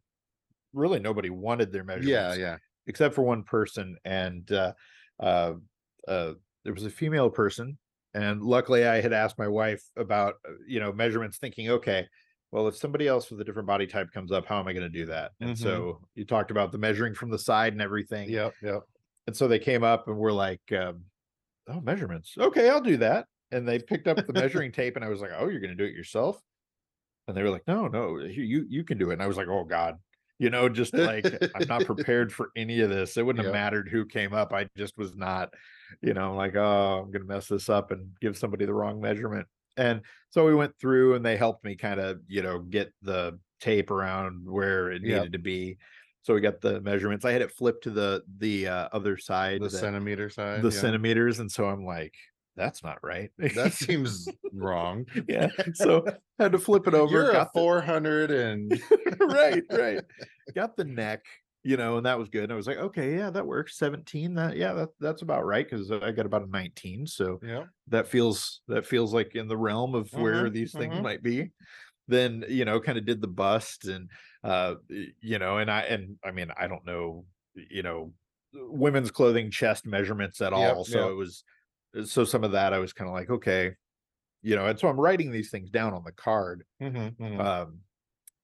really 0.72 0.98
nobody 0.98 1.30
wanted 1.30 1.70
their 1.72 1.84
measurements. 1.84 2.10
yeah 2.10 2.34
yeah 2.34 2.56
except 2.86 3.14
for 3.14 3.22
one 3.22 3.42
person 3.44 3.96
and 4.04 4.50
uh 4.52 4.72
uh 5.20 5.52
uh 6.08 6.32
there 6.64 6.72
was 6.74 6.84
a 6.84 6.90
female 6.90 7.30
person 7.30 7.78
and 8.14 8.42
luckily 8.42 8.86
i 8.86 9.00
had 9.00 9.12
asked 9.12 9.38
my 9.38 9.46
wife 9.48 9.82
about 9.96 10.34
uh, 10.48 10.52
you 10.66 10.80
know 10.80 10.92
measurements 10.92 11.38
thinking 11.38 11.70
okay 11.70 12.06
well 12.50 12.66
if 12.66 12.76
somebody 12.76 13.06
else 13.06 13.30
with 13.30 13.40
a 13.40 13.44
different 13.44 13.68
body 13.68 13.86
type 13.86 14.08
comes 14.12 14.32
up 14.32 14.44
how 14.46 14.58
am 14.58 14.66
i 14.66 14.72
going 14.72 14.82
to 14.82 14.88
do 14.98 15.06
that 15.06 15.30
and 15.40 15.50
Mhm. 15.50 15.58
so 15.58 16.00
you 16.14 16.24
talked 16.24 16.50
about 16.50 16.72
the 16.72 16.78
measuring 16.78 17.14
from 17.14 17.30
the 17.30 17.38
side 17.38 17.72
and 17.72 17.80
everything 17.82 18.28
yep 18.28 18.54
yep 18.62 18.82
and 19.26 19.36
so 19.36 19.46
they 19.46 19.58
came 19.60 19.84
up 19.84 20.08
and 20.08 20.16
were 20.16 20.32
like 20.32 20.60
um, 20.72 21.04
oh 21.68 21.80
measurements 21.80 22.34
okay 22.38 22.68
i'll 22.68 22.80
do 22.80 22.96
that 22.96 23.26
and 23.54 23.66
they 23.68 23.78
picked 23.78 24.08
up 24.08 24.26
the 24.26 24.32
measuring 24.32 24.72
tape 24.80 24.96
and 24.96 25.04
i 25.04 25.08
was 25.08 25.20
like 25.20 25.30
oh 25.38 25.48
you're 25.48 25.60
going 25.60 25.76
to 25.76 25.82
do 25.82 25.84
it 25.84 25.94
yourself? 25.94 26.40
And 27.26 27.36
they 27.36 27.42
were 27.42 27.50
like 27.50 27.66
no 27.66 27.86
no 27.88 28.18
you 28.18 28.66
you 28.68 28.84
can 28.84 28.98
do 28.98 29.10
it. 29.10 29.14
And 29.14 29.22
i 29.22 29.26
was 29.26 29.36
like 29.36 29.48
oh 29.48 29.64
god. 29.64 29.96
You 30.38 30.50
know 30.50 30.68
just 30.68 30.92
like 30.94 31.24
i'm 31.54 31.68
not 31.68 31.84
prepared 31.92 32.32
for 32.32 32.50
any 32.56 32.80
of 32.80 32.90
this. 32.90 33.16
It 33.16 33.24
wouldn't 33.24 33.44
Yep. 33.44 33.54
have 33.54 33.60
mattered 33.62 33.88
who 33.88 34.04
came 34.04 34.32
up 34.34 34.52
i 34.52 34.66
just 34.76 34.98
was 34.98 35.14
not 35.16 35.54
you 36.02 36.12
know 36.12 36.34
like 36.34 36.56
oh 36.56 37.02
i'm 37.04 37.10
gonna 37.12 37.24
mess 37.24 37.46
this 37.48 37.68
up 37.68 37.92
and 37.92 38.08
give 38.20 38.36
somebody 38.36 38.64
the 38.66 38.74
wrong 38.74 39.00
measurement. 39.00 39.46
And 39.76 40.02
so 40.30 40.44
we 40.44 40.54
went 40.54 40.76
through 40.78 41.14
and 41.14 41.24
they 41.24 41.36
helped 41.36 41.64
me 41.64 41.76
kind 41.76 42.00
of 42.00 42.20
you 42.28 42.42
know 42.42 42.58
get 42.58 42.92
the 43.02 43.38
tape 43.60 43.90
around 43.90 44.44
where 44.46 44.90
it 44.90 45.02
Yep. 45.02 45.16
needed 45.18 45.32
to 45.32 45.38
be. 45.38 45.78
So 46.22 46.34
we 46.34 46.40
got 46.40 46.60
the 46.60 46.80
measurements. 46.80 47.24
I 47.24 47.32
had 47.32 47.42
it 47.42 47.52
flipped 47.52 47.84
to 47.84 47.90
the 47.90 48.22
the 48.38 48.66
uh, 48.68 48.88
other 48.92 49.16
side 49.16 49.60
the 49.60 49.68
that- 49.68 49.78
centimeter 49.78 50.28
side 50.30 50.62
the 50.62 50.68
yeah. 50.70 50.80
centimeters 50.80 51.38
and 51.38 51.50
so 51.50 51.66
i'm 51.68 51.84
like 51.84 52.14
that's 52.56 52.82
not 52.82 52.98
right 53.02 53.30
that 53.54 53.72
seems 53.74 54.36
wrong 54.52 55.06
yeah 55.28 55.50
so 55.72 56.08
had 56.38 56.52
to 56.52 56.58
flip 56.58 56.86
it 56.86 56.94
over 56.94 57.24
you're 57.24 57.36
a 57.36 57.42
got 57.42 57.52
the- 57.54 57.64
400 57.64 58.30
and 58.30 58.80
right, 59.20 59.64
right. 59.70 60.02
Got 60.54 60.76
the 60.76 60.84
neck, 60.84 61.24
you 61.62 61.76
know, 61.76 61.96
and 61.96 62.06
that 62.06 62.18
was 62.18 62.28
good. 62.28 62.44
And 62.44 62.52
I 62.52 62.56
was 62.56 62.66
like, 62.66 62.76
okay, 62.78 63.16
yeah, 63.16 63.30
that 63.30 63.46
works. 63.46 63.76
17. 63.76 64.34
That 64.34 64.56
yeah, 64.56 64.72
that, 64.74 64.90
that's 65.00 65.22
about 65.22 65.44
right 65.44 65.66
because 65.68 65.90
I 65.90 66.12
got 66.12 66.26
about 66.26 66.42
a 66.42 66.46
19. 66.50 67.06
So 67.06 67.42
yeah 67.42 67.66
that 67.88 68.06
feels 68.08 68.62
that 68.68 68.86
feels 68.86 69.12
like 69.12 69.34
in 69.34 69.48
the 69.48 69.56
realm 69.56 69.94
of 69.94 70.14
where 70.14 70.48
Mhm, 70.48 70.50
these 70.50 70.74
things 70.74 71.00
mhm. 71.00 71.00
might 71.00 71.22
be. 71.22 71.52
Then, 72.08 72.44
you 72.48 72.64
know, 72.64 72.80
kind 72.80 72.98
of 72.98 73.06
did 73.06 73.20
the 73.22 73.28
bust 73.28 73.86
and 73.86 74.10
uh 74.44 74.76
you 74.88 75.38
know, 75.38 75.58
and 75.58 75.70
I 75.70 75.82
and 75.82 76.18
I 76.24 76.32
mean, 76.32 76.50
I 76.56 76.68
don't 76.68 76.84
know, 76.86 77.26
you 77.54 77.82
know, 77.82 78.12
women's 78.54 79.10
clothing 79.10 79.50
chest 79.50 79.86
measurements 79.86 80.40
at 80.40 80.52
Yep, 80.52 80.78
all. 80.78 80.84
So 80.84 81.10
yep. 81.10 81.12
it 81.12 81.14
was 81.14 81.44
so 82.04 82.24
some 82.24 82.44
of 82.44 82.52
that 82.52 82.72
I 82.72 82.78
was 82.78 82.92
kind 82.92 83.08
of 83.08 83.14
like, 83.14 83.30
okay, 83.30 83.72
you 84.42 84.56
know, 84.56 84.66
and 84.66 84.78
so 84.78 84.88
I'm 84.88 85.00
writing 85.00 85.30
these 85.30 85.50
things 85.50 85.70
down 85.70 85.94
on 85.94 86.04
the 86.04 86.12
card 86.12 86.64
Mhm, 86.82 87.16
mhm. 87.16 87.40
um 87.40 87.80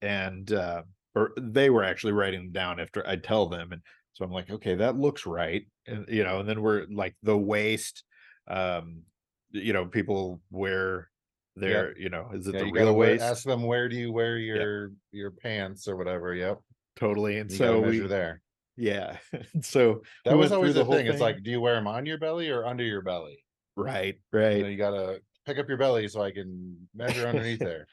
and 0.02 0.52
uh 0.52 0.82
or 1.14 1.32
they 1.38 1.70
were 1.70 1.84
actually 1.84 2.12
writing 2.12 2.40
them 2.40 2.52
down 2.52 2.80
after 2.80 3.06
i 3.06 3.16
tell 3.16 3.46
them 3.46 3.72
and 3.72 3.82
so 4.12 4.24
i'm 4.24 4.30
like 4.30 4.50
okay 4.50 4.74
that 4.74 4.96
looks 4.96 5.26
right 5.26 5.62
and 5.86 6.06
you 6.08 6.24
know 6.24 6.40
and 6.40 6.48
then 6.48 6.62
we're 6.62 6.86
like 6.90 7.14
the 7.22 7.36
waist 7.36 8.04
um 8.48 9.02
you 9.50 9.72
know 9.72 9.84
people 9.84 10.40
wear 10.50 11.10
their 11.56 11.96
you 11.98 12.08
know 12.08 12.30
is 12.32 12.46
it 12.46 12.54
yeah, 12.54 12.60
the 12.64 12.72
real 12.72 12.94
wear- 12.94 13.10
waist 13.10 13.22
ask 13.22 13.44
them 13.44 13.62
where 13.64 13.88
do 13.88 13.96
you 13.96 14.12
wear 14.12 14.38
your 14.38 14.92
your 15.12 15.30
pants 15.30 15.86
or 15.86 15.96
whatever 15.96 16.34
yep. 16.34 16.58
Totally 16.96 17.38
and 17.38 17.50
you 17.50 17.56
so 17.56 17.80
we, 17.80 17.98
there 18.00 18.42
yeah 18.80 19.18
so 19.60 20.02
that 20.24 20.36
was 20.36 20.38
went 20.38 20.48
through 20.50 20.56
always 20.56 20.74
the 20.74 20.84
whole 20.84 20.94
thing 20.94 21.06
it's 21.06 21.20
like 21.20 21.42
do 21.42 21.50
you 21.50 21.60
wear 21.60 21.74
them 21.74 21.86
on 21.86 22.06
your 22.06 22.18
belly 22.18 22.48
or 22.48 22.64
under 22.64 22.82
your 22.82 23.02
belly 23.02 23.44
right 23.76 24.18
you, 24.32 24.38
right 24.38 24.62
know, 24.62 24.68
you 24.68 24.76
gotta 24.76 25.20
pick 25.44 25.58
up 25.58 25.68
your 25.68 25.76
belly 25.76 26.08
so 26.08 26.22
i 26.22 26.30
can 26.30 26.88
measure 26.94 27.26
underneath 27.26 27.58
there 27.70 27.86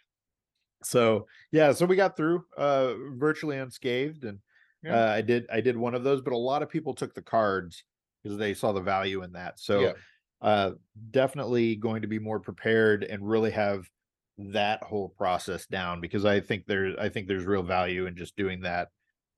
so 0.83 1.27
yeah 1.51 1.73
so 1.73 1.85
we 1.85 1.95
got 1.95 2.15
through 2.15 2.43
uh 2.57 2.93
virtually 3.15 3.57
unscathed 3.57 4.23
and 4.23 4.39
Yeah. 4.83 4.95
uh, 4.95 5.11
i 5.11 5.21
did 5.21 5.45
i 5.51 5.59
did 5.59 5.75
one 5.75 5.93
of 5.93 6.03
those 6.03 6.21
but 6.21 6.33
a 6.33 6.37
lot 6.37 6.63
of 6.63 6.69
people 6.69 6.93
took 6.93 7.13
the 7.13 7.21
cards 7.21 7.83
because 8.23 8.37
they 8.37 8.53
saw 8.53 8.71
the 8.71 8.81
value 8.81 9.23
in 9.23 9.33
that 9.33 9.59
so 9.59 9.81
Yeah. 9.81 9.93
uh 10.41 10.71
definitely 11.11 11.75
going 11.75 12.01
to 12.03 12.07
be 12.07 12.19
more 12.19 12.39
prepared 12.39 13.03
and 13.03 13.27
really 13.27 13.51
have 13.51 13.89
that 14.37 14.83
whole 14.83 15.09
process 15.09 15.65
down 15.65 15.99
because 15.99 16.23
i 16.23 16.39
think 16.39 16.65
there's 16.65 16.95
i 16.97 17.09
think 17.09 17.27
there's 17.27 17.43
real 17.45 17.63
value 17.63 18.05
in 18.05 18.15
just 18.15 18.37
doing 18.37 18.61
that 18.61 18.89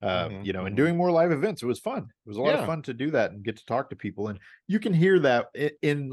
uh 0.01 0.29
Mhm, 0.29 0.45
you 0.45 0.53
know 0.53 0.65
and 0.65 0.73
mhm. 0.73 0.77
doing 0.77 0.97
more 0.97 1.11
live 1.11 1.31
events. 1.31 1.61
It 1.61 1.65
was 1.67 1.79
fun. 1.79 2.03
It 2.03 2.27
was 2.29 2.37
a 2.37 2.41
lot 2.41 2.53
Yeah. 2.55 2.61
of 2.61 2.65
fun 2.65 2.81
to 2.83 2.93
do 2.93 3.11
that 3.11 3.31
and 3.31 3.43
get 3.43 3.57
to 3.57 3.65
talk 3.65 3.89
to 3.89 3.95
people 3.95 4.29
and 4.29 4.39
you 4.67 4.79
can 4.79 4.93
hear 4.93 5.19
that 5.19 5.47
in 5.81 6.11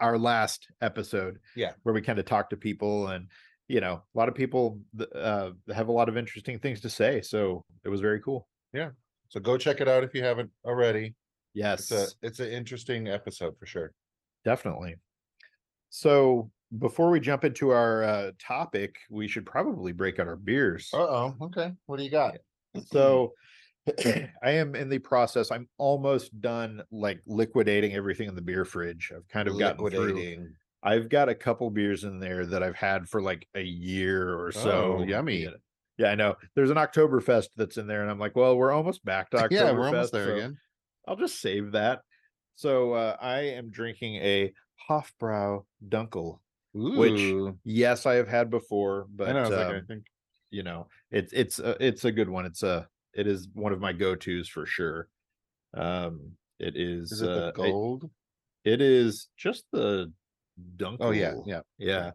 our 0.00 0.16
last 0.18 0.68
episode 0.80 1.38
Yeah. 1.54 1.72
where 1.82 1.94
we 1.94 2.00
kind 2.02 2.18
of 2.18 2.24
talk 2.24 2.50
to 2.50 2.56
people 2.56 3.08
and 3.08 3.28
you 3.68 3.80
know 3.80 3.94
a 3.94 4.18
lot 4.18 4.28
of 4.28 4.34
people 4.34 4.80
uh 5.14 5.50
have 5.74 5.88
a 5.88 5.92
lot 5.92 6.08
of 6.08 6.16
interesting 6.16 6.58
things 6.58 6.80
to 6.82 6.88
say 6.90 7.20
so 7.20 7.64
it 7.84 7.88
was 7.88 8.00
very 8.00 8.20
cool. 8.20 8.48
Yeah. 8.72 8.90
so 9.28 9.40
go 9.40 9.58
check 9.58 9.80
it 9.80 9.88
out 9.88 10.04
if 10.04 10.14
you 10.14 10.22
haven't 10.22 10.50
already. 10.64 11.14
Yes 11.52 11.90
it's 11.90 11.92
a 11.92 12.26
it's 12.26 12.40
an 12.40 12.50
interesting 12.50 13.08
episode 13.08 13.58
for 13.58 13.66
sure. 13.66 13.92
Definitely. 14.44 14.96
So 15.90 16.50
before 16.78 17.10
we 17.10 17.20
jump 17.20 17.44
into 17.44 17.70
our 17.70 18.02
uh 18.02 18.32
topic 18.38 18.96
we 19.10 19.28
should 19.28 19.46
probably 19.46 19.92
break 19.92 20.18
out 20.18 20.26
our 20.28 20.36
beers. 20.36 20.90
Uh-oh 20.92 21.34
okay. 21.42 21.72
What 21.86 21.96
do 21.98 22.04
you 22.04 22.10
got 22.10 22.36
so 22.84 23.32
i 24.42 24.50
am 24.50 24.74
in 24.74 24.88
the 24.88 24.98
process 24.98 25.50
i'm 25.50 25.68
almost 25.78 26.40
done 26.40 26.82
like 26.90 27.20
liquidating 27.26 27.94
everything 27.94 28.28
in 28.28 28.34
the 28.34 28.42
beer 28.42 28.64
fridge. 28.64 29.12
I've 29.14 29.28
kind 29.28 29.48
of 29.48 29.58
gotten 29.58 29.78
through 29.78 30.06
liquidating. 30.06 30.54
I've 30.82 31.08
got 31.08 31.28
a 31.28 31.34
couple 31.34 31.70
beers 31.70 32.04
in 32.04 32.18
there 32.18 32.46
that 32.46 32.62
i've 32.62 32.76
had 32.76 33.08
for 33.08 33.22
like 33.22 33.46
a 33.54 33.62
year 33.62 34.34
or 34.38 34.52
so. 34.52 34.98
Oh, 34.98 35.02
yummy. 35.02 35.48
Yeah. 35.98 36.08
i 36.10 36.14
know. 36.14 36.36
There's 36.54 36.70
an 36.70 36.76
oktoberfest 36.76 37.48
that's 37.56 37.76
in 37.76 37.86
there 37.86 38.02
and 38.02 38.10
i'm 38.10 38.18
like 38.18 38.36
well 38.36 38.56
we're 38.56 38.72
almost 38.72 39.04
back 39.04 39.30
to 39.30 39.36
oktoberfest 39.36 39.50
yeah 39.50 39.72
we're 39.72 39.86
almost 39.86 40.12
there 40.12 40.26
so 40.26 40.34
again. 40.34 40.58
I'll 41.06 41.16
just 41.16 41.40
save 41.40 41.72
that. 41.72 42.00
So 42.56 42.92
uh, 42.94 43.16
i 43.20 43.40
am 43.40 43.70
drinking 43.70 44.16
a 44.16 44.52
hofbrau 44.88 45.64
dunkel 45.88 46.38
Which- 46.74 47.54
yes 47.64 48.04
i 48.04 48.14
have 48.14 48.28
had 48.28 48.50
before 48.50 49.06
but 49.14 49.28
I 49.28 49.32
know. 49.32 49.38
I 49.38 49.42
was 49.42 49.50
like, 49.50 49.66
I 49.66 49.78
um, 49.78 49.86
think 49.86 50.04
you 50.50 50.62
know, 50.62 50.88
it's 51.10 51.32
it's 51.32 51.58
a, 51.58 51.76
it's 51.84 52.04
a 52.04 52.12
good 52.12 52.28
one. 52.28 52.46
It's 52.46 52.62
a 52.62 52.88
it 53.14 53.26
is 53.26 53.48
one 53.54 53.72
of 53.72 53.80
my 53.80 53.92
go-tos 53.92 54.48
for 54.48 54.66
sure. 54.66 55.08
Um, 55.74 56.36
it 56.58 56.76
is, 56.76 57.10
Is 57.10 57.20
it 57.22 57.32
the 57.32 57.42
uh, 57.42 57.52
gold? 57.52 58.10
it 58.64 58.80
is 58.80 59.28
just 59.36 59.64
the 59.72 60.12
Dunkel. 60.76 61.00
Oh, 61.06 61.10
yeah, 61.12 61.34
yeah. 61.44 61.62
yeah. 61.78 62.12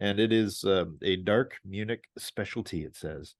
And 0.00 0.20
it 0.20 0.32
is 0.32 0.64
um, 0.64 0.98
a 1.02 1.16
dark 1.16 1.58
Munich 1.64 2.04
specialty. 2.18 2.84
It 2.84 2.96
says 2.96 3.34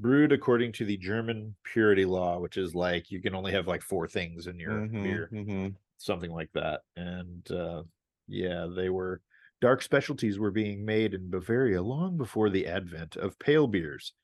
brewed 0.00 0.32
according 0.32 0.72
to 0.72 0.84
the 0.84 0.96
German 0.96 1.56
purity 1.64 2.04
law, 2.04 2.38
which 2.40 2.56
is 2.56 2.74
like 2.74 3.10
you 3.10 3.22
can 3.22 3.34
only 3.34 3.52
have 3.52 3.68
like 3.68 3.82
four 3.82 4.08
things 4.08 4.46
in 4.46 4.58
your 4.58 4.86
Mhm, 4.90 4.92
beer 5.00 5.32
mhm. 5.32 5.76
something 5.98 6.30
like 6.32 6.52
that. 6.54 6.82
And 6.96 7.50
uh, 7.50 7.84
yeah, 8.28 8.68
they 8.74 8.90
were 8.90 9.22
dark 9.60 9.82
specialties 9.82 10.38
were 10.38 10.50
being 10.50 10.84
made 10.84 11.14
in 11.14 11.30
Bavaria 11.30 11.82
long 11.82 12.16
before 12.16 12.50
the 12.50 12.66
advent 12.66 13.16
of 13.16 13.38
pale 13.38 13.66
beers. 13.66 14.14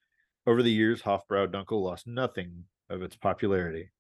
Over 0.47 0.63
the 0.63 0.73
years, 0.73 1.03
Hofbrau 1.03 1.47
Dunkel 1.49 1.83
lost 1.83 2.07
nothing 2.07 2.67
of 2.91 3.03
its 3.03 3.17
popularity. 3.17 3.93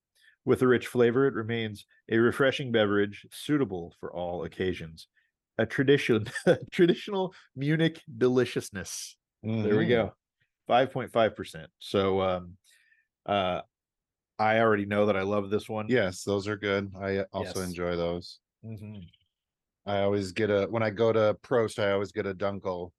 With 0.44 0.62
a 0.62 0.68
rich 0.68 0.86
flavor, 0.86 1.26
it 1.26 1.34
remains 1.34 1.86
a 2.08 2.18
refreshing 2.18 2.72
beverage 2.72 3.26
suitable 3.32 3.94
for 4.00 4.12
all 4.14 4.44
occasions. 4.44 5.08
A 5.58 5.66
tradition, 5.66 6.26
traditional 6.72 7.34
Munich 7.56 8.02
deliciousness. 8.18 9.16
There 9.62 9.76
we 9.76 9.86
Mhm. 9.86 9.86
go. 9.86 10.14
5.5%. 10.66 11.70
So 11.78 12.20
um 12.22 12.58
uh 13.26 13.62
I 14.38 14.60
already 14.60 14.86
know 14.86 15.06
that 15.06 15.16
I 15.16 15.22
love 15.22 15.50
this 15.50 15.68
one. 15.68 15.94
Yes, 15.94 16.22
those 16.24 16.48
are 16.48 16.56
good. 16.56 16.94
I 16.96 17.22
also 17.32 17.60
Yes. 17.60 17.62
enjoy 17.62 17.96
those. 17.96 18.40
Mhm. 18.64 19.10
I 19.86 20.00
always 20.02 20.32
get 20.32 20.50
a 20.50 20.66
when 20.66 20.82
I 20.82 20.90
go 20.90 21.12
to 21.12 21.36
Prost, 21.42 21.82
I 21.82 21.92
always 21.92 22.12
get 22.12 22.26
a 22.26 22.34
Dunkel. 22.34 22.90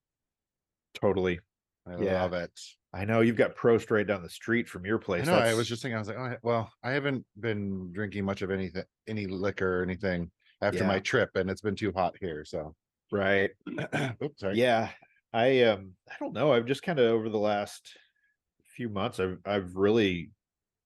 Totally. 0.94 1.40
I 1.86 2.02
Yeah. 2.02 2.22
love 2.22 2.34
it. 2.34 2.52
I 2.94 3.06
know 3.06 3.22
you've 3.22 3.36
got 3.36 3.56
Prost 3.56 3.92
right 3.92 4.08
down 4.08 4.24
the 4.24 4.30
street 4.30 4.68
from 4.70 4.86
your 4.86 4.98
I 5.00 5.04
place. 5.04 5.26
know. 5.28 5.34
I 5.38 5.54
was 5.54 5.68
just 5.68 5.82
thinking. 5.82 5.96
I 5.96 6.00
was 6.00 6.08
like, 6.08 6.18
oh, 6.18 6.38
well, 6.42 6.72
I 6.84 6.92
haven't 6.92 7.26
been 7.40 7.92
drinking 7.92 8.26
much 8.26 8.42
of 8.42 8.50
anything, 8.52 8.84
any 9.08 9.28
liquor 9.28 9.80
or 9.80 9.84
anything 9.84 10.32
after 10.62 10.84
my 10.86 11.00
trip, 11.00 11.30
and 11.36 11.50
it's 11.50 11.62
been 11.62 11.76
too 11.76 11.92
hot 11.92 12.16
here. 12.20 12.44
So, 12.46 12.76
right. 13.12 13.52
oops, 14.24 14.40
sorry. 14.40 14.56
Yeah. 14.58 14.90
I 15.34 15.64
um 15.64 15.94
I 16.10 16.16
don't 16.20 16.34
know. 16.34 16.54
I've 16.54 16.66
just 16.66 16.84
kind 16.84 17.00
of 17.00 17.06
over 17.06 17.30
the 17.30 17.38
last 17.38 17.98
few 18.64 18.90
months 18.90 19.20
I've 19.20 19.40
I've 19.46 19.76
really 19.76 20.32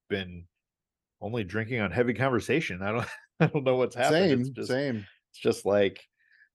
been 0.09 0.47
only 1.21 1.43
drinking 1.43 1.79
on 1.79 1.91
heavy 1.91 2.13
conversation. 2.15 2.81
I 2.81 2.91
don't 2.91 3.07
I 3.39 3.47
don't 3.47 3.63
know 3.63 3.75
what's 3.75 3.95
happened. 3.95 4.45
same, 4.47 4.53
just 4.53 4.69
same. 4.69 5.05
It's 5.31 5.39
just 5.39 5.65
like 5.65 6.07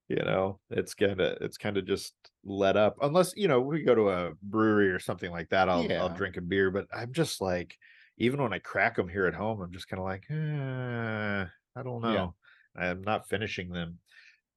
you 0.09 0.17
know 0.17 0.61
it's 0.71 0.95
gonna 0.95 1.37
it's 1.41 1.59
kind 1.59 1.77
of 1.77 1.87
just 1.87 2.15
let 2.45 2.77
up 2.77 2.97
unless 3.03 3.35
you 3.37 3.49
know 3.49 3.61
we 3.61 3.83
go 3.83 3.95
to 3.95 4.11
a 4.11 4.33
brewery 4.43 4.91
or 4.91 5.01
something 5.01 5.31
like 5.33 5.49
that 5.51 5.69
i'll 5.69 5.93
i'll 5.99 6.11
drink 6.11 6.37
a 6.37 6.41
beer 6.41 6.71
but 6.71 6.87
i'm 6.93 7.13
just 7.13 7.41
like 7.41 7.77
even 8.19 8.41
when 8.43 8.53
i 8.53 8.59
crack 8.59 8.97
them 8.97 9.09
here 9.09 9.27
at 9.27 9.35
home 9.35 9.61
i'm 9.61 9.73
just 9.73 9.89
kind 9.89 10.01
of 10.01 10.07
like 10.07 10.25
eh, 10.31 11.47
i 11.77 11.83
don't 11.83 12.03
Yeah. 12.03 12.27
know. 12.27 12.35
I'm 12.79 13.01
not 13.03 13.27
finishing 13.29 13.71
them. 13.71 14.01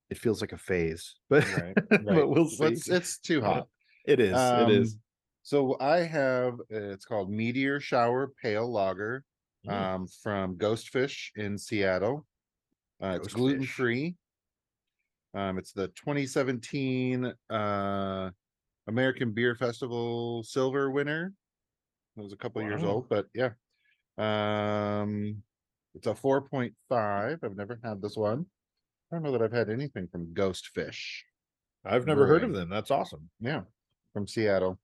It 0.09 0.17
feels 0.19 0.41
like 0.41 0.53
a 0.53 0.57
phase 0.57 1.15
but 1.29 1.45
Right, 1.45 1.77
but 1.97 2.27
we'll 2.29 2.47
see 2.47 2.73
It's, 2.73 2.87
it's 2.87 3.17
too 3.19 3.41
hot. 3.41 3.67
it 4.05 4.19
is 4.19 4.51
it 4.53 4.69
is. 4.69 4.97
Um, 4.97 5.01
So 5.43 5.77
I 5.81 5.99
have 5.99 6.55
uh, 6.61 6.93
it's 6.93 7.05
called 7.05 7.31
Meteor 7.31 7.81
Shower 7.81 8.29
Pale 8.41 8.71
Lager 8.71 9.25
Mm, 9.65 9.89
um, 9.93 10.07
from 10.07 10.57
Ghostfish 10.57 11.31
in 11.35 11.57
Seattle. 11.59 12.27
Uh, 13.01 13.17
it's 13.21 13.27
Ghostfish. 13.29 13.33
gluten 13.33 13.65
free. 13.65 14.15
Um, 15.33 15.57
it's 15.57 15.71
the 15.73 15.87
2017 15.89 17.33
uh, 17.49 18.31
American 18.87 19.31
Beer 19.31 19.55
Festival 19.55 20.43
silver 20.43 20.89
winner. 20.91 21.33
It 22.17 22.21
was 22.21 22.33
a 22.33 22.37
couple 22.37 22.61
years 22.63 22.83
old, 22.83 23.07
but 23.09 23.27
yeah. 23.33 23.51
Um, 24.17 25.43
it's 25.95 26.07
a 26.07 26.13
4.5. 26.13 26.73
I've 27.43 27.55
never 27.55 27.79
had 27.83 28.01
this 28.01 28.17
one. 28.17 28.45
I 29.11 29.15
don't 29.15 29.23
know 29.23 29.31
that 29.31 29.41
I've 29.41 29.51
had 29.53 29.69
anything 29.69 30.07
from 30.11 30.33
Ghostfish. 30.33 31.21
i've 31.85 32.05
never 32.05 32.27
heard 32.27 32.43
of 32.43 32.53
them 32.53 32.69
that's 32.69 32.91
awesome 32.91 33.29
Yeah, 33.39 33.61
from 34.13 34.27
Seattle. 34.27 34.77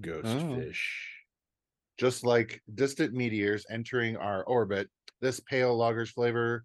ghost 0.00 0.26
Oh. 0.26 0.56
fish 0.56 1.22
Just 1.96 2.24
like 2.24 2.60
distant 2.74 3.14
meteors 3.14 3.64
entering 3.70 4.16
our 4.16 4.42
orbit, 4.44 4.90
this 5.20 5.38
pale 5.40 5.76
lager's 5.78 6.10
flavor 6.10 6.64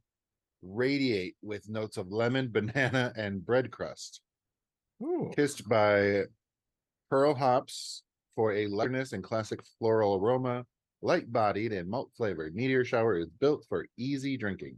radiate 0.62 1.36
with 1.42 1.70
notes 1.70 1.98
of 1.98 2.12
lemon, 2.12 2.50
banana, 2.52 3.14
and 3.16 3.46
bread 3.46 3.72
crust, 3.72 4.22
Ooh. 5.02 5.32
kissed 5.36 5.68
by 5.68 6.24
Perle 7.10 7.36
hops 7.36 8.04
for 8.36 8.54
a 8.54 8.68
lightness 8.68 9.14
and 9.14 9.24
classic 9.24 9.62
floral 9.80 10.16
aroma, 10.16 10.66
light-bodied 11.02 11.74
and 11.74 11.90
malt 11.90 12.12
flavored. 12.16 12.56
Meteor 12.56 12.86
shower 12.86 13.18
is 13.18 13.30
built 13.30 13.66
for 13.70 13.88
easy 13.98 14.38
drinking. 14.38 14.78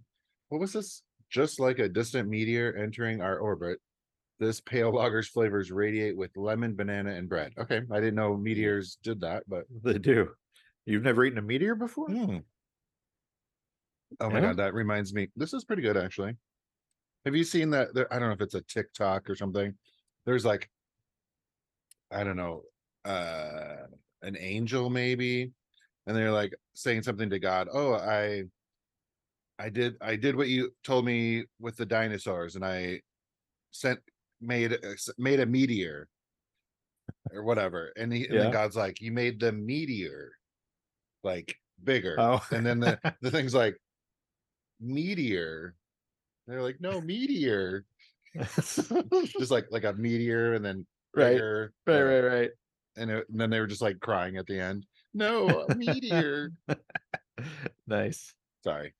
What 0.50 0.62
was 0.62 0.74
this? 0.74 1.02
Just 1.30 1.60
like 1.60 1.80
a 1.80 1.90
distant 1.90 2.28
meteor 2.28 2.74
entering 2.76 3.22
our 3.22 3.38
orbit, 3.38 3.80
this 4.40 4.62
pale 4.62 4.92
lager's 4.96 5.28
flavors 5.28 5.72
radiate 5.72 6.18
with 6.18 6.36
lemon, 6.36 6.76
banana, 6.76 7.12
and 7.12 7.30
bread. 7.30 7.54
Okay, 7.58 7.82
I 7.92 8.00
didn't 8.00 8.16
know 8.16 8.36
meteors 8.36 8.98
did 9.04 9.22
that, 9.22 9.44
but 9.48 9.66
they 9.84 10.00
do 10.00 10.30
you've 10.90 11.04
never 11.04 11.24
eaten 11.24 11.38
a 11.38 11.42
meteor 11.42 11.76
before 11.76 12.08
Mm. 12.10 12.44
Oh 14.20 14.30
my 14.30 14.40
Yeah? 14.40 14.48
god, 14.48 14.58
that 14.58 14.74
reminds 14.74 15.14
me. 15.14 15.30
This 15.36 15.54
is 15.54 15.66
pretty 15.66 15.82
good 15.82 15.98
actually. 15.98 16.36
Have 17.26 17.36
you 17.36 17.44
seen 17.44 17.70
that? 17.72 17.94
There, 17.94 18.12
I 18.14 18.20
don't 18.20 18.30
know 18.30 18.34
if 18.34 18.42
it's 18.42 18.56
a 18.56 18.62
TikTok 18.62 19.30
or 19.30 19.36
something. 19.36 19.78
There's 20.26 20.46
like, 20.46 20.70
I 22.12 22.24
don't 22.24 22.38
know, 22.38 22.64
uh 23.06 23.88
an 24.22 24.36
angel 24.38 24.90
maybe, 24.90 25.52
and 26.08 26.16
they're 26.16 26.32
like 26.32 26.54
saying 26.74 27.04
something 27.04 27.30
to 27.30 27.40
God. 27.40 27.70
Oh, 27.72 27.94
I, 27.94 28.44
I 29.58 29.70
did, 29.70 29.96
I 30.02 30.16
did 30.16 30.36
what 30.36 30.48
you 30.48 30.74
told 30.84 31.06
me 31.06 31.46
with 31.60 31.76
the 31.78 31.86
dinosaurs, 31.86 32.56
and 32.56 32.66
I 32.66 33.02
sent 33.72 34.00
made 34.42 34.74
a- 34.74 34.86
s- 34.94 35.10
made 35.18 35.40
a 35.42 35.46
meteor 35.46 36.10
or 37.32 37.44
whatever, 37.44 37.92
and 37.98 38.12
he 38.14 38.28
and 38.28 38.34
Yeah. 38.36 38.42
then 38.42 38.52
God's 38.52 38.76
like, 38.76 39.02
you 39.02 39.12
made 39.12 39.40
the 39.40 39.52
meteor 39.52 40.32
like 41.24 41.56
bigger, 41.84 42.16
oh 42.20 42.46
and 42.52 42.66
then 42.66 42.80
the 42.80 43.00
the 43.22 43.32
thing's 43.32 43.54
like 43.56 43.78
meteor. 44.80 45.76
They're 46.48 46.62
like 46.62 46.80
no 46.80 47.00
meteor. 47.02 47.86
Just 48.36 49.52
like 49.52 49.68
like 49.72 49.84
a 49.84 49.94
meteor 49.94 50.54
and 50.54 50.64
then 50.66 50.86
Right, 51.16 51.34
bigger, 51.34 51.74
right 51.88 52.02
right 52.04 52.20
right. 52.22 52.50
and, 52.96 53.10
it- 53.10 53.30
and 53.30 53.42
then 53.42 53.50
they 53.50 53.60
were 53.60 53.66
just 53.68 53.82
like 53.82 54.00
crying 54.00 54.38
at 54.38 54.46
the 54.46 54.60
end. 54.60 54.86
No 55.14 55.66
meteor. 55.76 56.52
Nice. 57.88 58.34
sorry. 58.64 58.94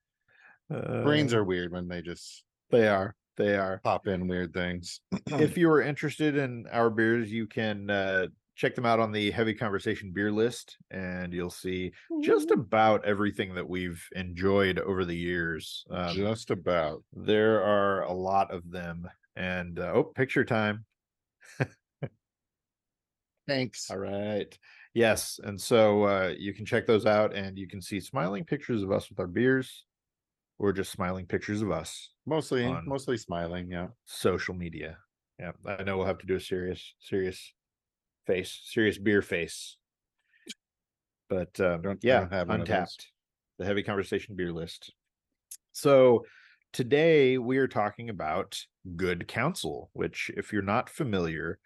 Brains 0.70 1.34
Uh, 1.34 1.38
are 1.38 1.44
weird 1.44 1.72
when 1.72 1.88
they 1.88 2.02
just 2.02 2.44
They 2.72 2.88
are. 2.88 3.16
They 3.38 3.56
are. 3.56 3.80
pop 3.84 4.08
in 4.08 4.28
weird 4.28 4.54
things. 4.54 5.02
If 5.28 5.58
you 5.58 5.70
are 5.70 5.82
interested 5.82 6.36
in 6.38 6.66
our 6.72 6.90
beers, 6.90 7.32
you 7.32 7.48
can 7.48 7.90
uh, 7.90 8.28
check 8.60 8.76
them 8.76 8.86
out 8.86 9.00
on 9.00 9.14
the 9.14 9.32
Heavy 9.32 9.54
Conversation 9.54 10.12
beer 10.12 10.34
list, 10.34 10.76
and 10.92 11.34
you'll 11.34 11.50
see 11.50 11.94
just 12.22 12.52
about 12.52 13.06
everything 13.06 13.56
that 13.56 13.68
we've 13.68 14.06
enjoyed 14.18 14.80
over 14.80 15.06
the 15.06 15.16
years. 15.16 15.86
Um, 15.90 16.14
just 16.14 16.52
about 16.52 17.02
there 17.14 17.64
are 17.64 18.04
a 18.04 18.12
lot 18.12 18.52
of 18.52 18.70
them. 18.70 19.08
And 19.38 19.80
uh, 19.80 19.94
oh, 19.96 20.04
picture 20.04 20.44
time. 20.44 20.84
thanks 23.48 23.90
All 23.90 23.98
right. 23.98 24.58
Yes. 24.94 25.40
And 25.42 25.60
so 25.60 26.04
uh, 26.04 26.34
you 26.38 26.54
can 26.54 26.66
check 26.66 26.86
those 26.86 27.06
out 27.06 27.34
and 27.34 27.58
you 27.58 27.68
can 27.68 27.82
see 27.82 28.02
smiling 28.02 28.44
pictures 28.44 28.84
of 28.84 28.92
us 28.92 29.10
with 29.10 29.22
our 29.22 29.28
beers 29.28 29.86
or 30.58 30.74
just 30.74 30.92
smiling 30.92 31.26
pictures 31.26 31.62
of 31.62 31.72
us 31.72 32.10
mostly 32.26 32.78
mostly 32.86 33.16
smiling 33.16 33.72
yeah 33.72 33.88
social 34.04 34.54
media. 34.54 34.98
Yeah, 35.40 35.54
I 35.66 35.84
know 35.84 35.96
we'll 35.96 36.06
have 36.06 36.18
to 36.18 36.28
do 36.28 36.36
a 36.36 36.40
serious, 36.42 36.96
serious 37.00 37.54
face, 38.30 38.62
serious 38.66 38.98
beer 38.98 39.22
face. 39.22 39.76
But 41.30 41.60
um, 41.60 41.82
Don't- 41.82 42.04
yeah, 42.04 42.22
don't 42.22 42.34
have 42.34 42.48
one 42.48 42.62
of 42.62 42.68
those. 42.68 42.76
Untappd, 42.76 43.06
the 43.58 43.66
heavy 43.66 43.84
conversation 43.84 44.36
beer 44.36 44.52
list. 44.52 44.94
So 45.72 46.26
today 46.72 47.38
we 47.38 47.58
are 47.58 47.68
talking 47.68 48.10
about 48.10 48.60
Good 48.96 49.28
Counsel, 49.28 49.90
which, 49.94 50.30
if 50.38 50.54
you're 50.54 50.62
not 50.62 50.90
familiar, 50.90 51.60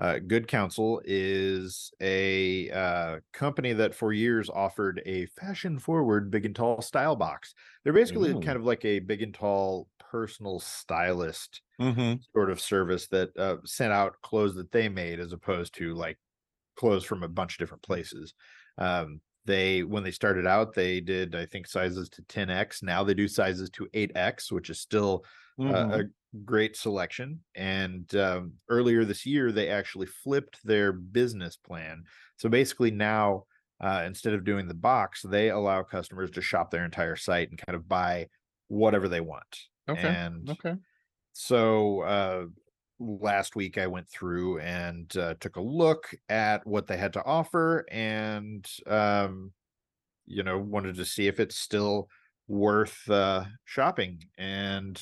uh, 0.00 0.18
Good 0.18 0.48
Counsel 0.48 1.00
is 1.04 1.92
a 2.00 2.70
uh, 2.70 3.16
company 3.32 3.72
that 3.72 3.94
for 3.94 4.12
years 4.12 4.50
offered 4.50 5.02
a 5.06 5.26
fashion 5.26 5.78
forward 5.78 6.30
big 6.30 6.46
and 6.46 6.54
tall 6.54 6.82
style 6.82 7.16
box. 7.16 7.54
They're 7.82 7.92
basically 7.92 8.30
Ooh. 8.30 8.40
kind 8.40 8.56
of 8.56 8.64
like 8.64 8.84
a 8.84 9.00
big 9.00 9.22
and 9.22 9.34
tall 9.34 9.88
personal 10.10 10.60
stylist 10.60 11.62
mm-hmm. 11.80 12.14
sort 12.34 12.50
of 12.50 12.60
service 12.60 13.06
that 13.08 13.36
uh, 13.36 13.56
sent 13.64 13.92
out 13.92 14.20
clothes 14.22 14.54
that 14.56 14.72
they 14.72 14.88
made 14.88 15.20
as 15.20 15.32
opposed 15.32 15.74
to 15.76 15.94
like 15.94 16.18
clothes 16.76 17.04
from 17.04 17.22
a 17.22 17.28
bunch 17.28 17.54
of 17.54 17.58
different 17.58 17.82
places. 17.82 18.34
Um, 18.76 19.20
they 19.44 19.82
when 19.82 20.02
they 20.02 20.10
started 20.10 20.46
out 20.46 20.74
they 20.74 21.00
did 21.00 21.34
i 21.34 21.46
think 21.46 21.66
sizes 21.66 22.10
to 22.10 22.20
10x 22.24 22.82
now 22.82 23.02
they 23.02 23.14
do 23.14 23.26
sizes 23.26 23.70
to 23.70 23.88
8x 23.94 24.52
which 24.52 24.68
is 24.68 24.78
still 24.78 25.24
Mhm. 25.58 25.74
uh, 25.74 25.98
a 26.00 26.04
great 26.44 26.76
selection 26.76 27.42
and 27.54 28.14
um, 28.14 28.52
earlier 28.68 29.04
this 29.04 29.24
year 29.24 29.50
they 29.50 29.70
actually 29.70 30.06
flipped 30.06 30.58
their 30.64 30.92
business 30.92 31.56
plan 31.56 32.04
so 32.36 32.48
basically 32.50 32.90
now 32.90 33.44
uh, 33.80 34.02
instead 34.06 34.34
of 34.34 34.44
doing 34.44 34.68
the 34.68 34.74
box 34.74 35.22
they 35.22 35.48
allow 35.48 35.82
customers 35.82 36.30
to 36.32 36.42
shop 36.42 36.70
their 36.70 36.84
entire 36.84 37.16
site 37.16 37.48
and 37.48 37.58
kind 37.58 37.74
of 37.74 37.88
buy 37.88 38.28
whatever 38.68 39.08
they 39.08 39.22
want 39.22 39.60
Okay. 39.88 40.06
and 40.08 40.50
Okay. 40.50 40.74
So 41.40 42.00
uh, 42.00 42.46
last 42.98 43.54
week 43.54 43.78
I 43.78 43.86
went 43.86 44.08
through 44.08 44.58
and 44.58 45.16
uh, 45.16 45.34
took 45.38 45.54
a 45.54 45.60
look 45.60 46.12
at 46.28 46.66
what 46.66 46.88
they 46.88 46.96
had 46.96 47.12
to 47.12 47.24
offer, 47.24 47.86
and 47.92 48.68
um, 48.88 49.52
you 50.26 50.42
know 50.42 50.58
wanted 50.58 50.96
to 50.96 51.04
see 51.04 51.28
if 51.28 51.38
it's 51.38 51.56
still 51.56 52.08
worth 52.48 53.08
uh, 53.08 53.44
shopping. 53.64 54.24
And 54.36 55.00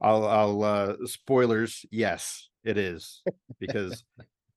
I'll, 0.00 0.26
I'll 0.26 0.64
uh, 0.64 0.94
spoilers. 1.04 1.86
Yes, 1.92 2.48
it 2.64 2.76
is 2.76 3.22
because 3.60 4.02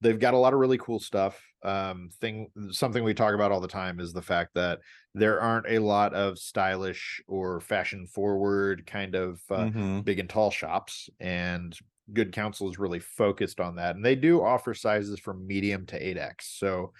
they've 0.01 0.19
got 0.19 0.33
a 0.33 0.37
lot 0.37 0.53
of 0.53 0.59
really 0.59 0.77
cool 0.77 0.99
stuff. 0.99 1.41
Um, 1.61 2.09
thing 2.21 2.49
something 2.71 3.03
we 3.03 3.13
talk 3.13 3.33
about 3.33 3.51
all 3.51 3.59
the 3.59 3.67
time 3.67 3.99
is 3.99 4.13
the 4.13 4.21
fact 4.21 4.53
that 4.55 4.79
there 5.13 5.41
aren't 5.41 5.67
a 5.67 5.79
lot 5.79 6.13
of 6.13 6.39
stylish 6.39 7.21
or 7.27 7.59
fashion 7.59 8.07
forward 8.07 8.85
kind 8.85 9.13
of 9.13 9.41
uh, 9.49 9.67
Mhm. 9.67 10.05
big 10.05 10.19
and 10.19 10.29
tall 10.29 10.51
shops 10.51 11.09
and 11.19 11.77
good 12.13 12.31
counsel 12.31 12.69
is 12.69 12.79
really 12.79 12.99
focused 12.99 13.59
on 13.59 13.75
that 13.75 13.95
and 13.95 14.03
they 14.03 14.15
do 14.15 14.41
offer 14.41 14.73
sizes 14.73 15.19
from 15.19 15.45
medium 15.45 15.85
to 15.85 15.99
8x 16.01 16.57
so 16.57 16.91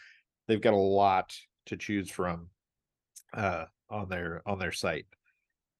they've 0.47 0.61
got 0.61 0.73
a 0.73 0.77
lot 0.77 1.35
to 1.65 1.77
choose 1.77 2.11
from 2.11 2.49
uh 3.33 3.65
on 3.89 4.09
their 4.09 4.41
on 4.47 4.59
their 4.59 4.71
site 4.71 5.07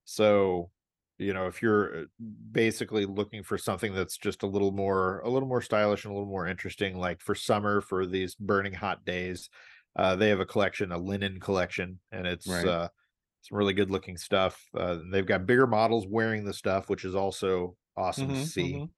so 0.06 0.72
you 1.20 1.34
know 1.34 1.48
if 1.48 1.62
you're 1.62 2.02
uh, 2.02 2.06
basically 2.52 3.06
looking 3.06 3.44
for 3.44 3.58
something 3.58 3.94
that's 3.94 4.18
just 4.18 4.44
a 4.44 4.48
little 4.48 4.72
more 4.72 5.20
a 5.22 5.30
little 5.30 5.48
more 5.48 5.62
stylish 5.62 6.06
and 6.06 6.12
a 6.12 6.16
little 6.16 6.30
more 6.30 6.48
interesting 6.48 6.98
like 6.98 7.22
for 7.22 7.36
summer 7.36 7.82
for 7.82 8.06
these 8.06 8.36
burning 8.36 8.74
hot 8.74 9.06
days 9.06 9.50
uh 9.98 10.16
they 10.16 10.30
have 10.30 10.40
a 10.40 10.46
collection 10.46 10.92
a 10.92 10.98
linen 10.98 11.40
collection 11.40 12.00
and 12.12 12.28
it's 12.28 12.64
Right. 12.64 12.66
uh 12.66 12.88
some 13.42 13.58
really 13.58 13.74
good 13.74 13.92
looking 13.92 14.18
stuff 14.18 14.66
uh 14.76 15.00
they've 15.12 15.28
got 15.28 15.46
bigger 15.48 15.68
models 15.68 16.08
wearing 16.08 16.46
the 16.46 16.54
stuff 16.54 16.90
which 16.90 17.06
is 17.06 17.16
also 17.16 17.78
awesome 17.98 18.30
to 18.30 18.36
Mhm, 18.36 18.36
see 18.36 18.84
mhm. 18.84 18.92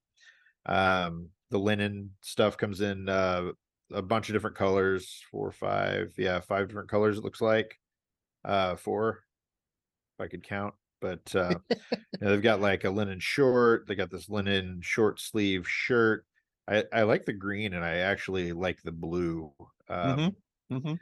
um 0.66 1.30
the 1.50 1.58
linen 1.58 2.16
stuff 2.20 2.56
comes 2.56 2.80
in 2.80 3.08
uh 3.08 3.52
a 3.92 4.02
bunch 4.02 4.28
of 4.28 4.32
different 4.34 4.56
colors 4.56 5.22
four 5.30 5.50
five 5.52 6.14
yeah 6.18 6.40
five 6.40 6.68
different 6.68 6.88
colors 6.88 7.18
it 7.18 7.24
looks 7.24 7.40
like 7.40 7.78
uh 8.44 8.76
four 8.76 9.24
if 10.18 10.24
i 10.24 10.28
could 10.28 10.42
count 10.42 10.74
but 11.02 11.36
uh 11.36 11.60
you 12.20 12.26
know, 12.26 12.32
they've 12.32 12.42
got 12.42 12.60
like 12.62 12.84
a 12.84 12.90
linen 12.90 13.20
short 13.20 13.86
they 13.88 13.96
got 13.96 14.10
this 14.10 14.30
linen 14.30 14.80
short 14.82 15.20
sleeve 15.20 15.68
shirt 15.68 16.26
i 16.68 16.84
i 16.92 17.02
like 17.04 17.26
the 17.26 17.34
green 17.34 17.74
and 17.74 17.84
i 17.84 17.96
actually 17.98 18.52
like 18.52 18.82
the 18.82 18.92
blue 18.92 19.54
um 19.88 20.18
Mhm. 20.18 20.36
Mhm. 20.70 20.98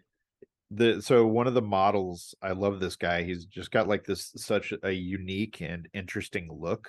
the 0.71 1.01
so 1.03 1.27
one 1.27 1.47
of 1.47 1.55
the 1.55 1.63
models 1.63 2.35
i 2.43 2.53
love 2.53 2.79
this 2.81 2.97
guy 2.97 3.23
he's 3.23 3.45
just 3.47 3.71
got 3.71 3.89
like 3.89 4.05
this 4.05 4.33
such 4.37 4.73
a 4.83 4.93
unique 4.93 5.61
and 5.61 5.89
interesting 5.95 6.49
look 6.53 6.89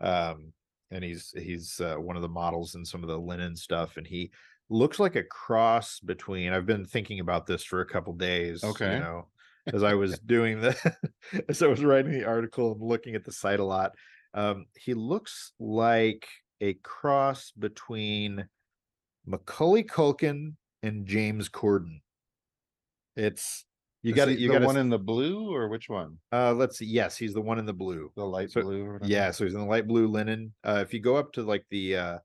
um 0.00 0.52
and 0.90 1.04
he's 1.04 1.32
he's 1.36 1.80
uh, 1.80 1.96
one 1.96 2.16
of 2.16 2.22
the 2.22 2.28
models 2.28 2.74
in 2.74 2.84
some 2.84 3.02
of 3.02 3.08
the 3.08 3.18
linen 3.18 3.54
stuff 3.56 3.96
and 3.96 4.06
he 4.06 4.30
looks 4.68 4.98
like 4.98 5.14
a 5.14 5.22
cross 5.24 6.00
between 6.00 6.52
i've 6.52 6.66
been 6.66 6.84
thinking 6.84 7.20
about 7.20 7.46
this 7.46 7.62
for 7.64 7.80
a 7.80 7.86
couple 7.86 8.12
days 8.12 8.76
Okay. 8.76 8.82
you 8.82 8.98
know 8.98 9.28
as 9.72 9.82
i 9.82 9.94
was 9.94 10.18
doing 10.20 10.60
the 10.60 10.76
as 11.48 11.62
i 11.62 11.66
was 11.66 11.84
writing 11.84 12.12
the 12.12 12.24
article 12.24 12.72
and 12.72 12.80
looking 12.82 13.14
at 13.14 13.24
the 13.24 13.32
site 13.32 13.60
a 13.60 13.64
lot 13.64 13.92
um 14.34 14.66
he 14.78 14.94
looks 14.94 15.52
like 15.60 16.26
a 16.60 16.74
cross 16.82 17.52
between 17.58 18.44
macaulay 19.26 19.82
culkin 19.84 20.54
and 20.82 21.06
james 21.06 21.48
corden 21.48 22.00
it's 23.16 23.64
you 24.02 24.12
got 24.12 24.36
you 24.36 24.50
got 24.50 24.62
one 24.62 24.76
in 24.76 24.88
the 24.88 24.98
blue 24.98 25.54
or 25.54 25.68
which 25.68 25.88
one? 25.88 26.18
uh 26.32 26.52
let's 26.52 26.78
see 26.78 26.86
yes 26.86 27.16
he's 27.16 27.34
the 27.34 27.40
one 27.40 27.58
in 27.58 27.66
the 27.66 27.72
blue 27.72 28.10
The 28.16 28.24
light 28.24 28.50
So- 28.50 28.62
blue. 28.62 28.98
Yeah 29.02 29.30
so 29.30 29.44
he's 29.44 29.54
in 29.54 29.60
the 29.60 29.66
light 29.66 29.86
blue 29.86 30.08
linen 30.08 30.52
uh 30.64 30.82
if 30.84 30.92
you 30.92 31.00
go 31.00 31.16
up 31.16 31.32
to 31.34 31.42
like 31.42 31.64
the 31.70 31.96
uh 31.96 32.18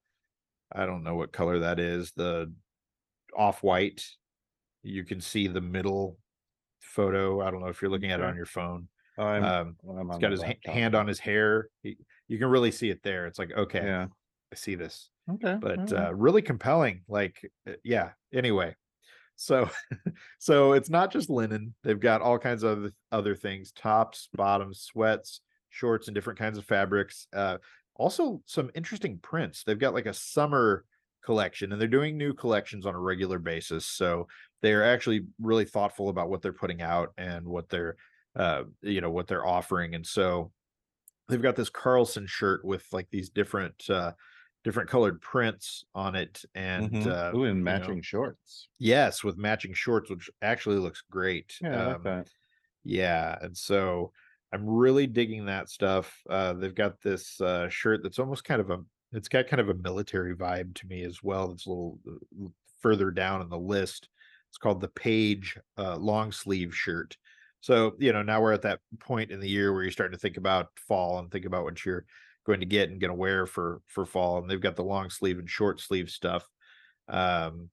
i 0.74 0.86
don't 0.88 1.04
know 1.04 1.16
what 1.16 1.32
color 1.32 1.60
that 1.60 1.80
is 1.80 2.14
the 2.16 2.52
off 3.38 3.62
white 3.62 4.04
you 4.82 5.04
can 5.04 5.22
see 5.22 5.48
the 5.48 5.62
middle 5.62 6.18
photo 6.98 7.42
i 7.42 7.52
don't 7.52 7.62
know 7.62 7.68
if 7.68 7.82
you're 7.82 7.92
looking 7.92 8.12
at 8.12 8.20
it 8.20 8.26
on 8.26 8.36
your 8.36 8.46
phone 8.46 8.88
I'm, 9.20 9.44
um 9.44 9.76
I'm 9.90 9.98
he's 10.08 10.16
on 10.16 10.20
got 10.20 10.22
my 10.22 10.30
his 10.32 10.42
ha- 10.42 10.48
laptop. 10.48 10.74
hand 10.74 10.96
on 10.96 11.08
his 11.08 11.20
hair 11.20 11.70
he, 11.84 11.98
you 12.28 12.38
can 12.40 12.50
really 12.50 12.72
see 12.72 12.90
it 12.90 13.02
there 13.04 13.26
it's 13.28 13.40
like 13.40 13.52
okay 13.56 13.84
Yeah. 13.86 14.08
i 14.52 14.56
see 14.56 14.76
this 14.76 15.10
Okay. 15.30 15.58
but 15.62 15.80
alright. 15.92 15.94
uh 15.94 16.14
really 16.16 16.42
compelling 16.42 17.04
like 17.08 17.36
uh, 17.70 17.74
yeah 17.84 18.12
anyway 18.34 18.76
so 19.36 19.70
so 20.40 20.74
it's 20.74 20.90
not 20.90 21.12
just 21.12 21.30
linen 21.30 21.74
they've 21.84 22.00
got 22.00 22.22
all 22.22 22.40
kinds 22.40 22.64
of 22.64 22.92
other 23.12 23.36
things 23.36 23.72
tops 23.72 24.30
bottoms 24.36 24.82
sweats 24.82 25.42
shorts 25.70 26.08
and 26.08 26.16
different 26.16 26.40
kinds 26.40 26.58
of 26.58 26.66
fabrics 26.66 27.28
uh 27.34 27.58
also 27.96 28.42
some 28.46 28.72
interesting 28.76 29.20
prints 29.20 29.64
they've 29.64 29.80
got 29.86 29.94
like 29.94 30.06
a 30.08 30.14
summer 30.14 30.84
collection 31.26 31.72
and 31.72 31.82
they're 31.82 31.88
doing 32.00 32.18
new 32.18 32.34
collections 32.34 32.86
on 32.86 32.96
a 32.96 33.00
regular 33.00 33.38
basis 33.40 33.86
so 33.86 34.28
they're 34.62 34.84
actually 34.84 35.28
really 35.40 35.66
thoughtful 35.66 36.10
about 36.10 36.30
what 36.30 36.42
they're 36.42 36.54
putting 36.54 36.82
out 36.82 37.14
and 37.18 37.48
what 37.48 37.70
they're 37.70 37.96
uh 38.36 38.64
you 38.82 39.02
know 39.02 39.12
what 39.12 39.28
they're 39.28 39.46
offering 39.46 39.96
and 39.96 40.06
so 40.06 40.52
they've 41.30 41.42
got 41.42 41.56
this 41.56 41.70
carlson 41.70 42.28
shirt 42.28 42.64
with 42.66 42.86
like 42.94 43.10
these 43.12 43.30
different 43.30 43.90
uh 43.90 44.14
different 44.64 44.90
colored 44.90 45.22
prints 45.22 45.86
on 45.96 46.16
it 46.16 46.44
and 46.56 46.94
Mhm. 46.94 47.08
uh 47.08 47.36
Ooh, 47.36 47.44
and 47.44 47.64
you 47.66 47.78
know, 47.78 47.96
matching 47.96 48.02
shorts. 48.02 48.70
yes 48.80 49.24
with 49.24 49.38
matching 49.38 49.74
shorts 49.74 50.10
which 50.10 50.30
actually 50.42 50.78
looks 50.78 51.02
great 51.10 51.62
Yeah, 51.62 51.82
like 51.82 52.02
Um, 52.02 52.04
that. 52.04 52.30
yeah 52.84 53.38
and 53.42 53.58
so 53.58 54.12
i'm 54.54 54.68
really 54.68 55.08
digging 55.08 55.46
that 55.46 55.70
stuff 55.70 56.22
uh 56.30 56.54
they've 56.54 56.76
got 56.76 57.02
this 57.02 57.42
uh 57.42 57.70
shirt 57.70 58.02
that's 58.04 58.20
almost 58.20 58.44
kind 58.46 58.62
of 58.62 58.70
a 58.72 58.84
it's 59.14 59.30
got 59.30 59.48
kind 59.48 59.62
of 59.62 59.70
a 59.70 59.74
military 59.76 60.36
vibe 60.36 60.76
to 60.76 60.88
me 60.88 61.04
as 61.04 61.24
well 61.24 61.52
it's 61.52 61.66
a 61.66 61.70
little 61.70 62.00
uh, 62.10 62.48
further 62.80 63.12
down 63.12 63.42
in 63.42 63.50
the 63.50 63.60
list 63.60 64.10
it's 64.50 64.58
called 64.58 64.82
the 64.82 64.88
page 64.88 65.58
uh 65.78 65.96
long 65.98 66.32
sleeve 66.32 66.76
shirt. 66.76 67.18
So 67.60 67.94
you 68.00 68.14
know 68.14 68.24
now 68.24 68.42
we're 68.42 68.54
at 68.54 68.62
that 68.64 68.80
point 69.00 69.32
in 69.32 69.40
the 69.40 69.50
year 69.50 69.74
where 69.74 69.84
you're 69.84 69.92
starting 69.92 70.16
to 70.16 70.22
think 70.22 70.38
about 70.38 70.68
fall 70.88 71.20
and 71.20 71.32
think 71.32 71.46
about 71.46 71.64
what 71.64 71.86
you're 71.86 72.06
going 72.46 72.60
to 72.62 72.66
get 72.66 72.90
and 72.90 73.00
going 73.00 73.10
to 73.10 73.16
wear 73.16 73.46
for 73.46 73.82
for 73.88 74.06
fall 74.06 74.38
and 74.38 74.50
they've 74.50 74.62
got 74.62 74.76
the 74.76 74.84
long 74.84 75.10
sleeve 75.10 75.40
and 75.40 75.50
short 75.50 75.80
sleeve 75.80 76.10
stuff. 76.10 76.48
Um 77.10 77.70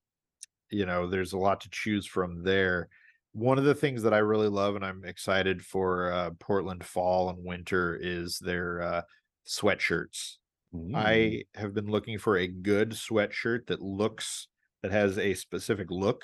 you 0.71 0.87
know 0.87 1.07
there's 1.09 1.33
a 1.33 1.39
lot 1.39 1.61
to 1.63 1.71
choose 1.71 2.07
from 2.07 2.43
there. 2.43 2.89
One 3.33 3.59
of 3.59 3.65
the 3.65 3.75
things 3.75 4.03
that 4.03 4.15
i 4.15 4.19
really 4.19 4.49
love 4.49 4.77
and 4.77 4.85
i'm 4.85 5.05
excited 5.05 5.61
for 5.61 6.13
uh 6.13 6.31
portland 6.39 6.85
fall 6.85 7.31
and 7.31 7.45
winter 7.45 7.99
is 8.01 8.39
their 8.39 8.81
uh 8.81 9.03
sweatshirts. 9.47 10.37
Mm. 10.73 10.93
i 10.95 11.45
have 11.59 11.75
been 11.75 11.87
looking 11.87 12.19
for 12.19 12.37
a 12.37 12.47
good 12.47 12.91
sweatshirt 12.91 13.67
that 13.67 13.81
looks 13.81 14.49
that 14.83 14.93
has 14.93 15.19
a 15.19 15.35
specific 15.35 15.91
look 15.91 16.23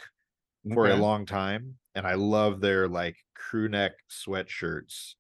for 0.68 0.88
a 0.88 0.96
long 0.96 1.26
time 1.26 1.78
and 1.94 2.06
i 2.06 2.14
love 2.14 2.60
their 2.60 2.88
like 2.88 3.16
crew 3.34 3.68
neck 3.68 3.92
sweatshirts. 4.10 5.14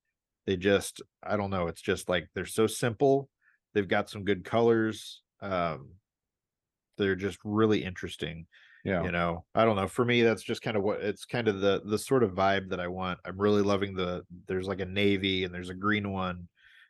They 0.46 0.56
just 0.56 1.02
i 1.22 1.36
don't 1.36 1.50
know 1.50 1.66
it's 1.68 1.82
just 1.82 2.08
like 2.08 2.28
they're 2.34 2.46
so 2.46 2.66
simple. 2.66 3.28
They've 3.74 3.88
got 3.88 4.10
some 4.10 4.24
good 4.24 4.44
colors 4.44 5.22
um 5.40 5.94
they're 6.98 7.16
just 7.16 7.38
really 7.44 7.82
interesting 7.84 8.46
Yeah. 8.84 9.02
you 9.04 9.12
know? 9.12 9.46
I 9.54 9.64
don't 9.64 9.76
know 9.76 9.88
for 9.88 10.04
me 10.04 10.22
that's 10.22 10.42
just 10.42 10.62
kind 10.62 10.76
of 10.76 10.82
what 10.82 11.00
it's 11.02 11.24
kind 11.24 11.48
of 11.48 11.60
the 11.60 11.82
the 11.84 11.98
sort 11.98 12.22
of 12.22 12.32
vibe 12.32 12.70
that 12.70 12.80
i 12.80 12.88
want. 12.88 13.20
I'm 13.24 13.40
really 13.40 13.62
loving 13.62 13.94
the 13.94 14.24
there's 14.46 14.68
like 14.68 14.80
a 14.80 14.86
navy 14.86 15.44
and 15.44 15.54
there's 15.54 15.70
a 15.70 15.74
green 15.74 16.10
one. 16.12 16.48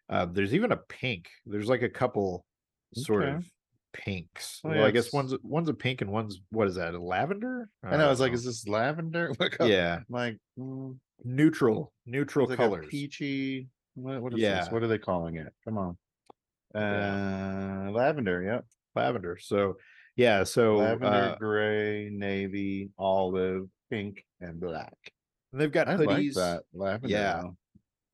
Uh 0.08 0.26
there's 0.26 0.54
even 0.54 0.72
a 0.72 0.76
pink 0.76 1.30
there's 1.46 1.68
like 1.68 1.82
a 1.82 1.90
couple 1.90 2.46
sort 2.94 3.24
Okay. 3.24 3.36
of 3.36 3.44
pinks 3.92 4.60
Oh, 4.64 4.68
well 4.70 4.78
yeah, 4.78 4.84
i 4.84 4.90
guess 4.90 5.12
one's 5.12 5.34
one's 5.42 5.68
a 5.68 5.74
pink 5.74 6.00
and 6.00 6.10
one's 6.10 6.40
what 6.50 6.68
is 6.68 6.76
that 6.76 6.94
a 6.94 6.98
lavender 7.02 7.68
I 7.84 7.96
know. 7.96 8.06
I 8.06 8.08
was 8.10 8.20
like, 8.20 8.32
is 8.32 8.44
this 8.44 8.66
lavender? 8.68 9.32
What 9.38 9.52
color? 9.52 9.70
yeah 9.70 9.98
like, 10.08 10.38
mm, 10.58 10.96
neutral 11.24 11.92
neutral 12.06 12.46
like 12.48 12.56
colors 12.56 12.86
peachy. 12.88 13.68
What, 13.94 14.22
what 14.22 14.32
is 14.34 14.38
Yeah. 14.40 14.60
this? 14.60 14.70
What 14.72 14.82
are 14.82 14.88
they 14.88 14.98
calling 14.98 15.36
it? 15.36 15.52
Come 15.64 15.76
on. 15.78 15.98
Yeah. 16.74 17.86
Uh, 17.88 17.90
lavender. 17.90 18.42
Yep. 18.42 18.64
lavender 18.94 19.38
so 19.40 19.76
yeah 20.16 20.44
so 20.44 20.76
lavender, 20.76 21.06
uh, 21.32 21.36
gray, 21.36 22.08
navy, 22.12 22.90
olive, 22.98 23.68
pink, 23.90 24.24
and 24.40 24.60
black. 24.60 24.94
and 25.52 25.60
they've 25.60 25.72
got 25.72 25.88
I 25.88 25.96
hoodies 25.96 26.36
like 26.36 26.44
that 26.44 26.62
lavender. 26.72 27.08
Yeah. 27.08 27.42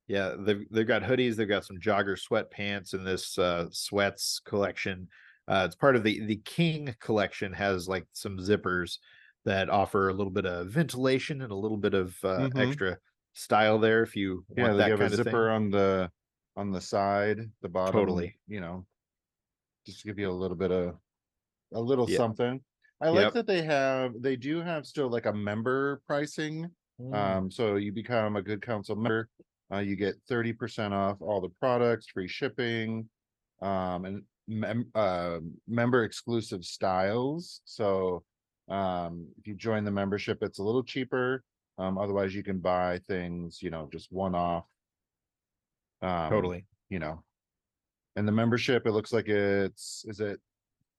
Yeah, 0.09 0.35
they've 0.39 0.65
they've 0.71 0.87
got 0.87 1.03
hoodies, 1.03 1.35
they've 1.35 1.49
got 1.49 1.65
some 1.65 1.79
jogger 1.79 2.17
sweatpants 2.17 2.93
in 2.93 3.03
this 3.03 3.37
uh 3.37 3.67
sweats 3.71 4.39
collection. 4.45 5.09
Uh 5.47 5.63
it's 5.65 5.75
part 5.75 5.95
of 5.95 6.03
the 6.03 6.19
the 6.25 6.37
King 6.37 6.95
collection 6.99 7.53
has 7.53 7.87
like 7.87 8.07
some 8.13 8.37
zippers 8.37 8.99
that 9.45 9.69
offer 9.69 10.09
a 10.09 10.13
little 10.13 10.31
bit 10.31 10.45
of 10.45 10.69
ventilation 10.69 11.41
and 11.41 11.51
a 11.51 11.55
little 11.55 11.77
bit 11.77 11.93
of 11.93 12.17
uh, 12.23 12.49
Mhm. 12.49 12.57
extra 12.57 12.99
style 13.33 13.79
there 13.79 14.03
if 14.03 14.15
you 14.15 14.45
Yeah, 14.55 14.73
want 14.73 14.75
that 14.75 14.91
have 14.91 15.01
a 15.01 15.09
of 15.13 15.13
zipper 15.13 15.49
thing. 15.49 15.49
on 15.49 15.69
the, 15.69 16.11
on 16.57 16.71
the 16.71 16.81
side, 16.81 17.51
the 17.61 17.69
bottom. 17.69 18.01
Totally. 18.01 18.39
You 18.47 18.59
know. 18.61 18.87
Just 19.85 20.01
to 20.01 20.07
give 20.07 20.19
you 20.19 20.29
a 20.29 20.31
little 20.31 20.57
bit 20.57 20.71
of, 20.71 20.99
a 21.73 21.81
little 21.81 22.07
Yeah. 22.07 22.17
something. 22.17 22.63
I 23.01 23.09
like 23.09 23.31
Yep. 23.31 23.33
that 23.33 23.47
they 23.47 23.63
have, 23.63 24.21
they 24.21 24.35
do 24.37 24.61
have 24.61 24.85
still 24.87 25.09
like 25.09 25.25
a 25.27 25.33
member 25.33 26.01
pricing. 26.07 26.75
Mm, 26.99 27.13
Um, 27.13 27.51
so 27.51 27.75
you 27.77 27.91
become 27.93 28.35
a 28.37 28.41
Good 28.43 28.61
Counsel 28.61 28.95
member, 28.97 29.29
uh, 29.73 29.79
you 29.79 29.95
get 29.97 30.15
thirty 30.27 30.53
percent 30.53 30.93
off 30.93 31.21
all 31.21 31.41
the 31.41 31.49
products, 31.49 32.07
free 32.07 32.27
shipping. 32.29 33.09
Um, 33.61 34.05
and 34.05 34.25
mem- 34.47 34.91
uh, 34.95 35.39
member 35.67 36.03
exclusive 36.03 36.63
styles, 36.63 37.61
so. 37.65 38.23
Um, 38.69 39.27
if 39.39 39.47
you 39.47 39.55
join 39.55 39.85
the 39.85 39.91
membership, 39.91 40.39
it's 40.41 40.59
a 40.59 40.61
little 40.61 40.83
cheaper, 40.83 41.41
um, 41.77 41.97
otherwise 41.97 42.35
you 42.35 42.43
can 42.43 42.59
buy 42.59 42.99
things, 43.07 43.59
you 43.61 43.69
know, 43.69 43.87
just 43.93 44.11
one 44.11 44.35
off. 44.35 44.65
Um, 46.01 46.29
totally. 46.29 46.65
You 46.89 46.99
know. 46.99 47.23
And 48.17 48.27
the 48.27 48.33
membership, 48.33 48.85
it 48.85 48.91
looks 48.91 49.13
like 49.13 49.29
it's, 49.29 50.03
is 50.09 50.19
it 50.19 50.41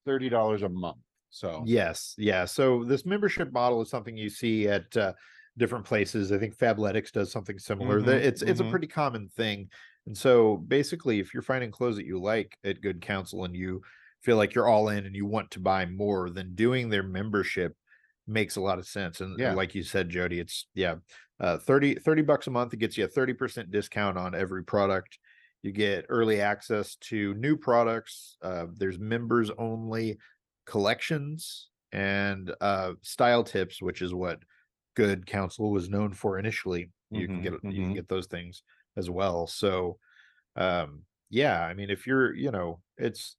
thirty 0.07 0.31
dollars 0.31 0.63
a 0.63 0.69
month? 0.71 0.97
So. 1.29 1.63
Yes, 1.67 2.15
yeah. 2.17 2.47
So 2.47 2.85
this 2.85 3.05
membership 3.05 3.53
model 3.53 3.83
is 3.83 3.91
something 3.91 4.17
you 4.17 4.31
see 4.31 4.67
at 4.67 4.97
uh, 4.97 5.13
different 5.59 5.85
places. 5.85 6.33
I 6.33 6.39
think 6.39 6.57
Fabletics 6.57 7.13
does 7.13 7.31
something 7.31 7.59
similar. 7.59 8.01
Mhm, 8.01 8.09
it's 8.09 8.43
it's 8.43 8.61
a 8.61 8.65
mhm. 8.65 8.71
pretty 8.71 8.87
common 8.87 9.29
thing. 9.29 9.71
And 10.07 10.17
so 10.17 10.57
basically, 10.57 11.21
if 11.21 11.35
you're 11.35 11.43
finding 11.43 11.71
clothes 11.71 11.97
that 11.97 12.07
you 12.07 12.19
like 12.19 12.57
at 12.65 12.81
Good 12.81 13.03
Counsel 13.03 13.45
and 13.45 13.55
you 13.55 13.83
feel 14.23 14.37
like 14.37 14.55
you're 14.55 14.69
all 14.69 14.89
in 14.89 15.07
and 15.07 15.15
you 15.15 15.27
want 15.27 15.51
to 15.53 15.61
buy 15.61 15.87
more, 15.87 16.31
then 16.31 16.55
doing 16.55 16.89
their 16.89 17.03
membership 17.03 17.77
makes 18.27 18.57
a 18.57 18.61
lot 18.61 18.79
of 18.79 18.87
sense. 18.87 19.21
And 19.21 19.39
Yeah. 19.39 19.53
like 19.55 19.75
you 19.75 19.83
said, 19.83 20.09
Jody, 20.09 20.41
it's 20.41 20.67
yeah, 20.75 20.97
uh, 21.41 21.59
30, 21.59 21.97
30 21.97 22.23
bucks 22.23 22.47
a 22.47 22.51
month. 22.51 22.73
It 22.73 22.79
gets 22.79 22.97
you 22.97 23.05
a 23.05 23.09
30% 23.09 23.71
discount 23.71 24.19
on 24.19 24.35
every 24.35 24.65
product. 24.65 25.19
You 25.63 25.73
get 25.73 26.07
early 26.09 26.41
access 26.41 26.97
to 26.97 27.35
new 27.35 27.57
products. 27.57 28.37
Uh, 28.43 28.67
there's 28.73 28.99
members 28.99 29.51
only 29.59 30.19
collections 30.67 31.71
and 31.93 32.55
uh, 32.61 32.95
style 33.03 33.43
tips, 33.45 33.83
which 33.83 34.03
is 34.03 34.15
what 34.15 34.41
Good 34.99 35.27
Counsel 35.27 35.73
was 35.73 35.89
known 35.91 36.13
for 36.15 36.39
initially. 36.39 36.93
You 37.13 37.29
can 37.31 37.41
Mhm, 37.41 37.43
get 37.43 37.55
you 37.69 37.85
mhm. 37.85 37.89
can 37.89 37.97
get 37.97 38.09
those 38.09 38.27
things 38.29 38.63
as 38.97 39.11
well. 39.11 39.47
So, 39.49 40.01
um, 40.57 41.05
yeah, 41.31 41.65
I 41.65 41.75
mean, 41.75 41.91
if 41.91 42.07
you're, 42.07 42.35
you 42.35 42.51
know, 42.53 42.83
it's, 42.99 43.37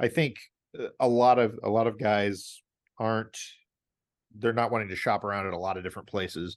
I 0.00 0.08
think 0.08 0.38
uh, 0.78 0.88
a 1.00 1.08
lot 1.08 1.38
of 1.38 1.58
a 1.64 1.70
lot 1.70 1.86
of 1.88 1.98
guys 1.98 2.62
aren't, 2.98 3.38
they're 4.32 4.52
not 4.52 4.70
wanting 4.70 4.88
to 4.88 4.96
shop 4.96 5.24
around 5.24 5.46
at 5.46 5.52
a 5.52 5.58
lot 5.58 5.76
of 5.76 5.82
different 5.84 6.08
places, 6.08 6.56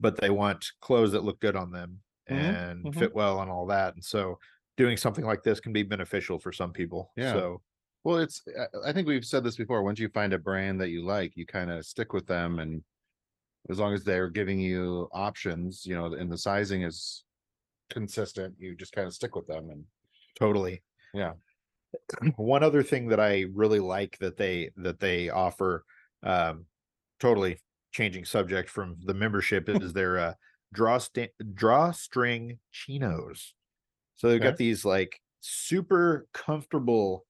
but 0.00 0.16
they 0.20 0.30
want 0.30 0.66
clothes 0.80 1.12
that 1.12 1.24
look 1.24 1.40
good 1.40 1.56
on 1.56 1.72
them 1.72 2.02
Mhm, 2.28 2.62
and 2.80 2.92
mhm. 2.92 2.94
fit 2.94 3.14
well 3.14 3.40
and 3.42 3.50
all 3.50 3.66
that. 3.66 3.94
And 3.94 4.04
so, 4.04 4.38
doing 4.76 4.96
something 4.96 5.24
like 5.26 5.42
this 5.44 5.60
can 5.60 5.72
be 5.72 5.84
beneficial 5.84 6.38
for 6.40 6.52
some 6.52 6.72
people. 6.72 7.12
Yeah. 7.16 7.42
So, 7.42 7.62
Well, 8.04 8.18
it's, 8.18 8.42
I- 8.58 8.90
I 8.90 8.92
think 8.94 9.08
we've 9.08 9.24
said 9.26 9.44
this 9.44 9.56
before, 9.56 9.82
once 9.84 9.98
you 10.00 10.08
find 10.10 10.32
a 10.32 10.38
brand 10.38 10.80
that 10.80 10.90
you 10.90 11.02
like, 11.04 11.36
you 11.36 11.46
kind 11.46 11.70
of 11.70 11.86
stick 11.86 12.12
with 12.12 12.26
them 12.26 12.58
and. 12.60 12.84
As 13.68 13.78
long 13.78 13.94
as 13.94 14.04
they're 14.04 14.30
giving 14.30 14.58
you 14.58 15.08
options, 15.12 15.84
you 15.86 15.94
know, 15.94 16.06
and 16.14 16.30
the 16.32 16.38
sizing 16.38 16.82
is 16.82 17.24
consistent, 17.90 18.56
you 18.58 18.76
just 18.76 18.92
kind 18.94 19.06
of 19.08 19.14
stick 19.14 19.36
with 19.36 19.46
them 19.46 19.70
and, 19.70 19.86
totally. 20.38 20.82
yeah. 21.12 21.34
one 22.36 22.62
other 22.62 22.82
thing 22.82 23.08
that 23.08 23.20
I 23.20 23.46
really 23.52 23.80
like 23.80 24.18
that 24.18 24.36
they 24.36 24.70
that 24.76 25.00
they 25.00 25.28
offer, 25.30 25.84
um, 26.22 26.66
totally 27.18 27.58
changing 27.92 28.24
subject 28.24 28.70
from 28.70 28.96
the 29.04 29.14
membership 29.14 29.68
is 29.68 29.92
their 29.92 30.18
uh, 30.18 30.34
draw 30.72 30.98
sta- 30.98 31.34
drawstring 31.54 32.58
chinos. 32.70 33.54
So 34.16 34.28
they've 34.30 34.42
got 34.42 34.56
Okay. 34.56 34.58
these 34.58 34.84
like 34.84 35.20
super 35.40 36.28
comfortable 36.34 37.26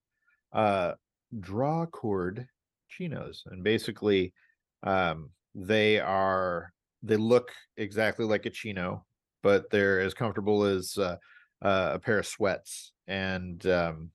uh 0.52 0.94
draw 1.40 1.86
cord 1.86 2.48
chinos, 2.88 3.44
and 3.46 3.64
basically, 3.64 4.34
um, 4.84 5.30
they 5.66 6.00
are 6.00 6.72
they 7.02 7.16
look 7.16 7.52
exactly 7.76 8.24
like 8.26 8.46
a 8.46 8.50
chino, 8.50 9.06
but 9.42 9.70
they're 9.70 10.00
as 10.00 10.14
comfortable 10.14 10.64
as 10.64 10.98
uh, 10.98 11.16
uh, 11.62 11.92
a 11.94 11.98
pair 11.98 12.18
of 12.18 12.26
sweats, 12.26 12.92
and 13.06 13.64
um, 13.66 14.12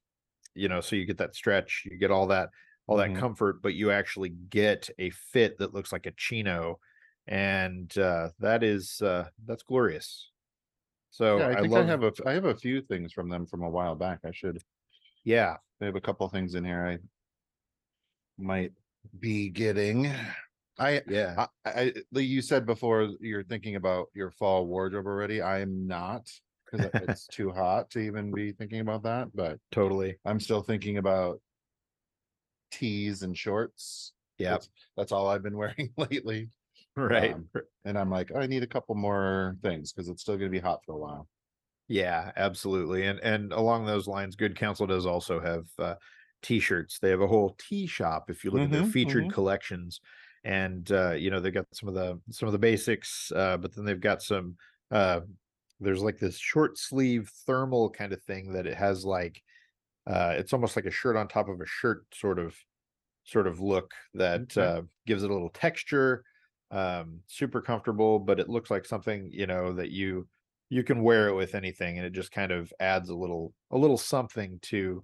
you 0.56 0.70
know, 0.70 0.82
so 0.82 0.96
you 0.96 1.06
get 1.06 1.18
that 1.20 1.36
stretch, 1.36 1.84
you 1.86 1.98
get 1.98 2.12
all 2.12 2.28
that 2.28 2.50
all 2.88 2.98
that 2.98 3.14
Mhm. 3.14 3.16
comfort, 3.16 3.62
but 3.62 3.74
you 3.76 3.92
actually 3.92 4.30
get 4.30 4.90
a 5.00 5.10
fit 5.12 5.58
that 5.60 5.74
looks 5.74 5.92
like 5.94 6.06
a 6.06 6.12
chino, 6.14 6.80
and 7.28 7.98
uh, 7.98 8.30
that 8.40 8.64
is 8.64 9.02
uh, 9.02 9.30
that's 9.46 9.64
glorious. 9.64 10.32
So 11.12 11.38
Yeah, 11.38 11.48
I 11.50 11.56
I, 11.56 11.62
think 11.62 11.76
love, 11.76 11.86
I 11.88 11.92
have 11.92 12.04
a, 12.04 12.08
f- 12.08 12.26
I 12.26 12.34
have 12.34 12.46
a 12.46 12.56
few 12.56 12.82
things 12.82 13.14
from 13.14 13.30
them 13.30 13.46
from 13.46 13.64
a 13.64 13.70
while 13.70 13.96
back. 13.96 14.20
I 14.26 14.32
should, 14.32 14.62
yeah, 15.26 15.58
they 15.80 15.88
have 15.88 15.96
a 15.98 16.02
couple 16.02 16.28
things 16.30 16.56
in 16.56 16.66
here 16.66 16.86
I. 16.88 17.00
Might 18.38 18.74
be 19.20 19.50
getting. 19.50 20.08
I, 20.78 21.04
yeah, 21.06 21.38
I, 21.38 21.48
I, 21.66 21.94
you 22.20 22.42
said 22.42 22.66
before, 22.66 23.10
you're 23.22 23.44
thinking 23.44 23.76
about 23.76 24.08
your 24.14 24.32
fall 24.32 24.68
wardrobe 24.68 25.06
already. 25.06 25.42
I 25.42 25.60
am 25.60 25.88
not. 25.88 26.32
Cause 26.70 26.84
it's 27.00 27.28
too 27.28 27.52
hot 27.52 27.92
to 27.92 28.00
even 28.00 28.34
be 28.34 28.52
thinking 28.52 28.80
about 28.80 29.04
that, 29.04 29.30
but 29.36 29.60
totally, 29.72 30.20
I'm 30.26 30.40
still 30.40 30.64
thinking 30.64 30.98
about. 30.98 31.42
Tees 32.72 33.24
and 33.24 33.38
shorts. 33.38 34.14
yeah, 34.38 34.58
That's, 34.58 34.70
that's 34.98 35.12
all 35.12 35.28
I've 35.28 35.44
been 35.44 35.58
wearing 35.58 35.94
lately. 35.98 36.50
right, 36.96 37.38
um, 37.38 37.50
And 37.86 37.98
I'm 37.98 38.10
like, 38.10 38.36
I 38.36 38.48
need 38.48 38.64
a 38.64 38.68
couple 38.68 38.96
more 38.96 39.58
things 39.62 39.94
because 39.94 40.10
it's 40.10 40.22
still 40.24 40.38
gonna 40.38 40.50
be 40.50 40.60
hot 40.60 40.84
for 40.86 40.94
a 40.94 41.00
while. 41.00 41.30
Yeah, 41.88 42.32
absolutely. 42.36 43.06
And 43.06 43.20
and 43.20 43.54
along 43.54 43.86
those 43.86 44.08
lines, 44.08 44.36
Good 44.36 44.56
Counsel 44.56 44.88
does 44.88 45.06
also 45.06 45.40
have 45.40 45.68
uh 45.78 45.96
t-shirts. 46.42 47.00
They 47.00 47.10
have 47.10 47.22
a 47.22 47.28
whole 47.28 47.56
tee 47.60 47.88
shop 47.88 48.30
if 48.30 48.44
you 48.44 48.52
look 48.52 48.66
at 48.66 48.72
their 48.72 48.84
Mhm, 48.84 48.84
featured 48.84 49.30
mhm. 49.30 49.30
collections. 49.30 50.00
And 50.46 50.92
uh, 50.92 51.14
you 51.14 51.32
know, 51.32 51.42
they've 51.42 51.54
got 51.54 51.68
some 51.76 51.90
of 51.90 51.96
the 51.96 52.22
some 52.32 52.48
of 52.48 52.54
the 52.54 52.60
basics, 52.60 53.32
uh, 53.36 53.58
but 53.58 53.76
then 53.76 53.86
they've 53.86 54.02
got 54.02 54.24
some 54.24 54.58
uh 54.92 55.22
there's 55.80 56.04
like 56.04 56.20
this 56.20 56.38
short 56.40 56.78
sleeve 56.78 57.30
thermal 57.48 57.90
kind 57.92 58.14
of 58.14 58.24
thing 58.24 58.54
that 58.54 58.68
it 58.68 58.78
has 58.78 59.06
like 59.06 59.44
uh 60.08 60.36
it's 60.38 60.54
almost 60.54 60.76
like 60.76 60.86
a 60.86 60.92
shirt 60.92 61.16
on 61.16 61.28
top 61.28 61.50
of 61.50 61.62
a 61.62 61.66
shirt 61.66 62.06
sort 62.14 62.40
of 62.40 62.58
sort 63.24 63.48
of 63.48 63.60
look 63.60 63.94
that 64.14 64.56
uh 64.58 64.84
gives 65.08 65.24
it 65.24 65.30
a 65.32 65.34
little 65.34 65.50
texture 65.50 66.24
um 66.72 67.22
super 67.28 67.62
comfortable 67.62 68.20
but 68.20 68.40
it 68.40 68.50
looks 68.50 68.70
like 68.72 68.86
something 68.86 69.30
you 69.32 69.48
know 69.48 69.74
that 69.74 69.92
you 69.92 70.28
you 70.70 70.84
can 70.84 71.04
wear 71.04 71.30
it 71.30 71.36
with 71.36 71.56
anything 71.56 71.98
and 71.98 72.06
it 72.06 72.14
just 72.14 72.32
kind 72.32 72.52
of 72.52 72.72
adds 72.80 73.10
a 73.10 73.16
little 73.16 73.54
a 73.72 73.78
little 73.78 73.98
something 73.98 74.60
to 74.62 75.04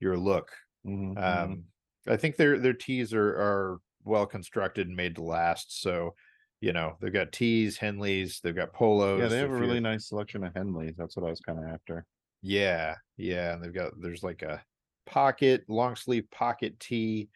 your 0.00 0.16
look 0.16 0.50
Mhm, 0.84 1.22
mhm. 1.28 1.56
um 1.56 1.64
i 2.08 2.16
think 2.16 2.36
their 2.36 2.58
their 2.58 2.74
tees 2.74 3.12
are 3.14 3.28
are 3.28 3.78
well 4.04 4.26
constructed 4.26 4.86
and 4.86 4.96
made 4.96 5.14
to 5.16 5.22
last 5.22 5.80
so 5.82 6.14
you 6.60 6.72
know 6.72 6.96
they've 7.00 7.12
got 7.12 7.32
tees 7.32 7.78
henleys 7.78 8.40
they've 8.40 8.56
got 8.56 8.72
polos 8.72 9.20
Yeah, 9.20 9.28
they 9.28 9.38
have 9.38 9.50
a 9.50 9.54
really 9.54 9.80
nice 9.80 10.08
selection 10.08 10.44
of 10.44 10.52
Henleys. 10.54 10.96
That's 10.96 11.16
what 11.16 11.26
I 11.26 11.30
was 11.30 11.40
kind 11.40 11.58
of 11.58 11.64
after. 11.66 12.04
yeah 12.42 12.96
yeah 13.16 13.54
and 13.54 13.62
they've 13.64 13.74
got 13.74 13.92
there's 14.00 14.22
like 14.22 14.42
a 14.42 14.62
pocket 15.06 15.64
long 15.68 15.96
sleeve 15.96 16.30
pocket 16.30 16.78
tee 16.78 17.28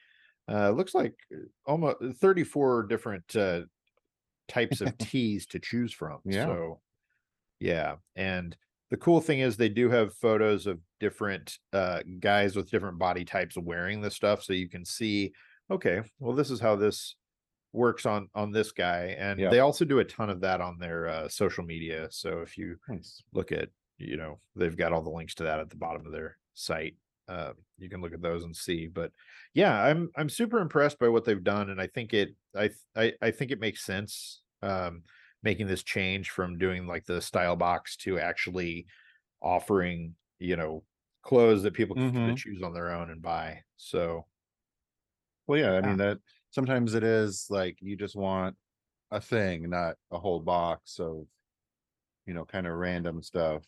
uh 0.48 0.70
looks 0.70 0.94
like 0.94 1.14
almost 1.66 1.96
34 2.20 2.84
different 2.84 3.34
uh 3.36 3.62
types 4.48 4.80
of 4.80 4.96
tees 4.98 5.46
to 5.46 5.58
choose 5.58 5.92
from 5.92 6.18
Yeah. 6.24 6.44
so 6.46 6.80
yeah 7.60 7.96
and 8.16 8.56
the 8.90 8.96
cool 8.98 9.20
thing 9.20 9.40
is 9.40 9.56
they 9.56 9.68
do 9.70 9.90
have 9.90 10.14
photos 10.14 10.66
of 10.66 10.78
different 11.00 11.58
uh 11.72 12.00
guys 12.20 12.54
with 12.54 12.70
different 12.70 12.98
body 12.98 13.24
types 13.24 13.56
wearing 13.56 14.00
this 14.02 14.14
stuff 14.14 14.42
so 14.42 14.52
you 14.52 14.68
can 14.68 14.84
see 14.84 15.32
okay 15.70 16.02
well 16.18 16.34
this 16.34 16.50
is 16.50 16.60
how 16.60 16.76
this 16.76 17.16
works 17.72 18.06
on 18.06 18.28
on 18.34 18.52
this 18.52 18.72
guy 18.72 19.06
and 19.18 19.40
Yeah. 19.40 19.50
they 19.50 19.60
also 19.60 19.84
do 19.84 20.00
a 20.00 20.04
ton 20.04 20.30
of 20.30 20.40
that 20.42 20.60
on 20.60 20.78
their 20.78 21.08
uh, 21.08 21.28
social 21.28 21.64
media 21.64 22.08
so 22.10 22.40
if 22.40 22.58
you 22.58 22.78
Nice. 22.88 23.22
look 23.32 23.52
at 23.52 23.70
you 23.98 24.16
know 24.16 24.40
they've 24.56 24.76
got 24.76 24.92
all 24.92 25.02
the 25.02 25.10
links 25.10 25.34
to 25.36 25.44
that 25.44 25.60
at 25.60 25.70
the 25.70 25.76
bottom 25.76 26.06
of 26.06 26.12
their 26.12 26.38
site 26.54 26.96
uh, 27.28 27.52
you 27.78 27.88
can 27.90 28.00
look 28.00 28.14
at 28.14 28.22
those 28.22 28.44
and 28.44 28.56
see 28.56 28.88
but 28.88 29.12
yeah 29.54 29.82
i'm 29.84 30.10
i'm 30.16 30.28
super 30.28 30.60
impressed 30.60 30.98
by 30.98 31.08
what 31.08 31.24
they've 31.24 31.44
done 31.44 31.70
and 31.70 31.80
i 31.80 31.86
think 31.86 32.14
it 32.14 32.30
i 32.56 32.70
i, 32.96 33.12
I 33.22 33.30
think 33.30 33.50
it 33.50 33.60
makes 33.60 33.84
sense 33.84 34.42
um 34.62 35.04
making 35.42 35.66
this 35.66 35.82
change 35.82 36.30
from 36.30 36.58
doing 36.58 36.86
like 36.86 37.06
the 37.06 37.20
style 37.22 37.56
box 37.56 37.96
to 37.98 38.18
actually 38.18 38.86
offering 39.42 40.16
you 40.38 40.56
know 40.56 40.84
clothes 41.22 41.62
that 41.62 41.74
people 41.74 41.96
can 42.24 42.34
Mhm. 42.34 42.36
choose 42.36 42.62
on 42.62 42.74
their 42.74 42.90
own 42.90 43.10
and 43.10 43.22
buy 43.22 43.62
so 43.76 44.26
Well, 45.46 45.58
yeah, 45.58 45.72
I 45.72 45.82
mean 45.82 45.98
that 45.98 46.20
sometimes 46.50 46.94
it 46.94 47.02
is 47.04 47.46
like 47.50 47.78
you 47.80 47.96
just 47.96 48.16
want 48.16 48.56
a 49.10 49.20
thing, 49.20 49.70
not 49.70 49.96
a 50.10 50.18
whole 50.18 50.40
box 50.40 51.00
of, 51.00 51.26
you 52.26 52.34
know, 52.34 52.44
kind 52.44 52.66
of 52.66 52.74
random 52.74 53.22
stuff. 53.22 53.64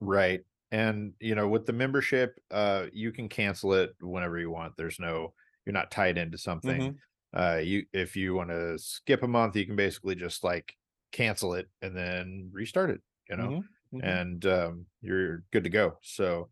Right. 0.00 0.42
And 0.72 1.14
you 1.20 1.34
know, 1.34 1.48
with 1.48 1.66
the 1.66 1.72
membership, 1.74 2.40
uh 2.50 2.88
you 2.92 3.12
can 3.12 3.28
cancel 3.28 3.74
it 3.74 3.96
whenever 4.00 4.38
you 4.38 4.50
want. 4.50 4.76
There's 4.76 5.00
no 5.00 5.34
you're 5.66 5.72
not 5.74 5.90
tied 5.92 6.18
into 6.18 6.38
something. 6.38 6.88
Mhm. 6.88 7.00
uh 7.36 7.60
you 7.64 7.86
if 7.92 8.16
you 8.16 8.34
want 8.34 8.50
to 8.50 8.78
skip 8.78 9.22
a 9.22 9.28
month 9.28 9.56
you 9.56 9.66
can 9.66 9.76
basically 9.76 10.14
just 10.16 10.44
like 10.44 10.76
cancel 11.12 11.54
it 11.54 11.68
and 11.82 11.96
then 11.96 12.50
restart 12.52 12.90
it 12.90 13.02
you 13.30 13.36
know 13.36 13.54
Mhm, 13.54 13.68
mhm. 13.92 14.20
and 14.20 14.46
um 14.46 14.86
you're 15.02 15.44
good 15.52 15.64
to 15.64 15.70
go 15.70 15.98
so 16.02 16.50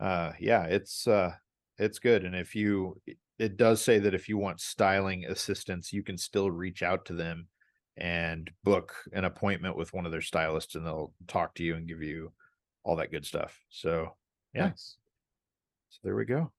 uh 0.00 0.32
yeah 0.40 0.64
it's 0.64 1.06
uh 1.06 1.34
it's 1.78 1.98
good 1.98 2.24
and 2.24 2.34
if 2.36 2.54
you 2.54 3.00
it- 3.38 3.56
does 3.56 3.82
say 3.82 3.98
that 3.98 4.14
if 4.14 4.28
you 4.28 4.38
want 4.38 4.60
styling 4.60 5.24
assistance 5.24 5.92
you 5.92 6.02
can 6.02 6.16
still 6.18 6.50
reach 6.50 6.82
out 6.82 7.04
to 7.06 7.12
them 7.14 7.48
and 7.96 8.50
book 8.64 8.94
an 9.12 9.24
appointment 9.24 9.76
with 9.76 9.92
one 9.92 10.06
of 10.06 10.12
their 10.12 10.20
stylists 10.20 10.74
and 10.74 10.84
they'll 10.86 11.12
talk 11.28 11.54
to 11.54 11.62
you 11.62 11.74
and 11.76 11.88
give 11.88 12.02
you 12.02 12.32
all 12.84 12.96
that 12.96 13.10
good 13.10 13.24
stuff 13.24 13.60
so 13.70 14.14
yeah. 14.54 14.66
Nice. 14.68 14.96
so 15.90 15.98
there 16.04 16.14
we 16.14 16.24
go. 16.24 16.52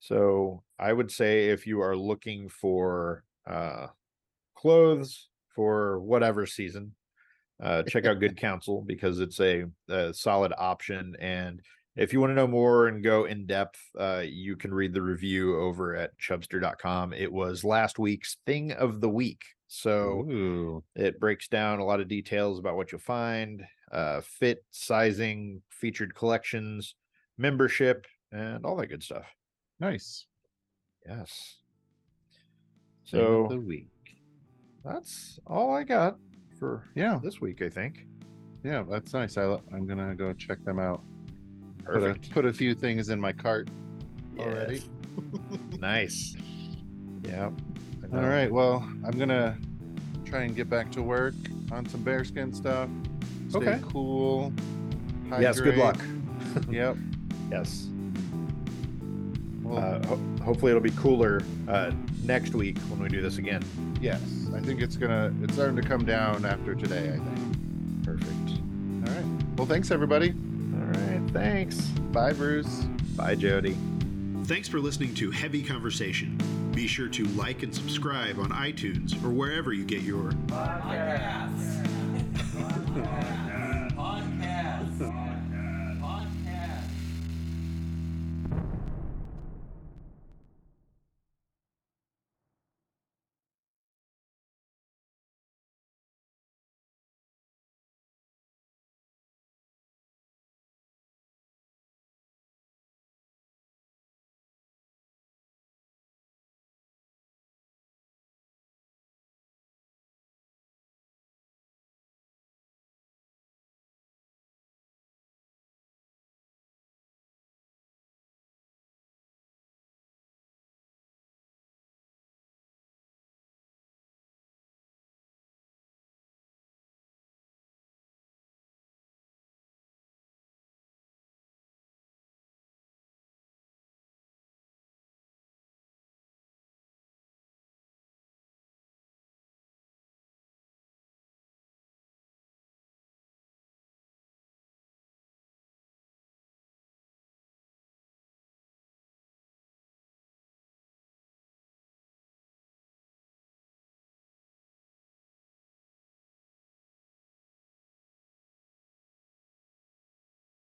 So 0.00 0.62
I 0.78 0.92
would 0.92 1.10
say 1.10 1.48
if 1.48 1.66
you 1.66 1.80
are 1.80 1.96
looking 1.96 2.48
for 2.48 3.24
uh 3.46 3.88
clothes 4.54 5.28
for 5.54 6.00
whatever 6.00 6.46
season, 6.46 6.94
uh 7.62 7.82
check 7.84 8.04
out 8.06 8.20
Good 8.20 8.36
Counsel 8.40 8.82
because 8.86 9.20
it's 9.20 9.40
a, 9.40 9.64
a 9.88 10.12
solid 10.14 10.52
option. 10.56 11.14
And 11.20 11.60
if 11.96 12.12
you 12.12 12.20
want 12.20 12.30
to 12.30 12.34
know 12.34 12.46
more 12.46 12.88
and 12.88 13.02
go 13.04 13.24
in 13.24 13.46
depth, 13.46 13.80
uh 13.98 14.22
you 14.24 14.56
can 14.56 14.72
read 14.74 14.92
the 14.92 15.02
review 15.02 15.58
over 15.60 15.94
at 15.96 16.18
chubstr.com. 16.18 17.12
It 17.12 17.32
was 17.32 17.64
last 17.64 17.98
week's 17.98 18.36
thing 18.46 18.72
of 18.72 19.00
the 19.00 19.08
week. 19.08 19.42
So 19.66 20.20
Ooh, 20.30 20.84
it 20.94 21.18
breaks 21.18 21.48
down 21.48 21.78
a 21.80 21.84
lot 21.84 22.00
of 22.00 22.08
details 22.08 22.58
about 22.58 22.76
what 22.76 22.92
you'll 22.92 23.00
find, 23.00 23.64
uh, 23.90 24.20
fit, 24.20 24.64
sizing, 24.70 25.62
featured 25.70 26.14
collections, 26.14 26.94
membership, 27.38 28.06
and 28.30 28.64
all 28.64 28.76
that 28.76 28.86
good 28.88 29.02
stuff. 29.02 29.26
nice. 29.80 30.26
Yes. 31.06 31.56
Of 33.12 33.50
the 33.50 33.60
week. 33.60 33.88
that's 34.84 35.38
all 35.46 35.72
I 35.74 35.84
got 35.84 36.18
for 36.58 36.88
Yeah, 36.94 37.18
this 37.22 37.40
week, 37.40 37.60
I 37.62 37.68
think. 37.68 38.06
yeah, 38.64 38.82
that's 38.88 39.12
nice. 39.12 39.36
I, 39.36 39.58
I'm 39.72 39.86
gonna 39.86 40.14
go 40.14 40.32
check 40.32 40.64
them 40.64 40.78
out. 40.78 41.02
Put 41.84 42.02
a, 42.02 42.14
put 42.30 42.44
a 42.46 42.52
few 42.52 42.74
things 42.74 43.08
in 43.10 43.20
my 43.20 43.32
cart 43.32 43.68
already. 44.38 44.82
Nice. 45.78 46.34
Yeah. 47.22 47.50
All 48.12 48.20
right. 48.26 48.50
Well, 48.50 48.76
I'm 49.04 49.16
gonna 49.18 49.56
try 50.24 50.42
and 50.42 50.56
get 50.56 50.68
back 50.70 50.90
to 50.92 51.02
work 51.02 51.34
on 51.70 51.86
some 51.86 52.02
bearskin 52.02 52.52
stuff. 52.54 52.88
Stay 53.48 53.58
Okay. 53.58 53.80
cool. 53.92 54.52
Yes. 55.38 55.60
Good 55.60 55.76
luck. 55.76 55.98
Yep. 56.70 56.96
Yes. 57.50 57.88
Well, 59.62 59.78
Uh, 59.78 60.06
ho- 60.06 60.20
hopefully 60.42 60.70
it'll 60.72 60.82
be 60.82 60.90
cooler 60.92 61.42
uh, 61.68 61.90
next 62.24 62.54
week 62.54 62.78
when 62.88 63.00
we 63.00 63.08
do 63.08 63.20
this 63.20 63.38
again. 63.38 63.62
yes. 64.00 64.20
I 64.54 64.60
think 64.60 64.80
it's 64.80 64.96
gonna. 64.96 65.32
It's 65.42 65.54
starting 65.54 65.76
to 65.76 65.82
come 65.82 66.04
down 66.04 66.44
after 66.44 66.74
today. 66.74 67.08
I 67.14 67.18
think. 67.18 68.04
Perfect. 68.04 68.50
All 69.08 69.14
right. 69.14 69.24
Well, 69.56 69.66
thanks 69.66 69.90
everybody. 69.90 70.34
All 71.34 71.40
right. 71.40 71.50
Thanks. 71.50 71.80
Bye, 72.12 72.32
Bruce. 72.32 72.84
Bye, 73.16 73.34
Jody. 73.34 73.76
Thanks 74.44 74.68
for 74.68 74.78
listening 74.78 75.14
to 75.16 75.30
Heavy 75.30 75.62
Conversation. 75.62 76.38
Be 76.74 76.86
sure 76.86 77.08
to 77.08 77.24
like 77.28 77.62
and 77.62 77.74
subscribe 77.74 78.38
on 78.38 78.50
iTunes 78.50 79.14
or 79.24 79.30
wherever 79.30 79.72
you 79.72 79.84
get 79.84 80.02
your 80.02 80.32
Podcasts. 80.48 81.80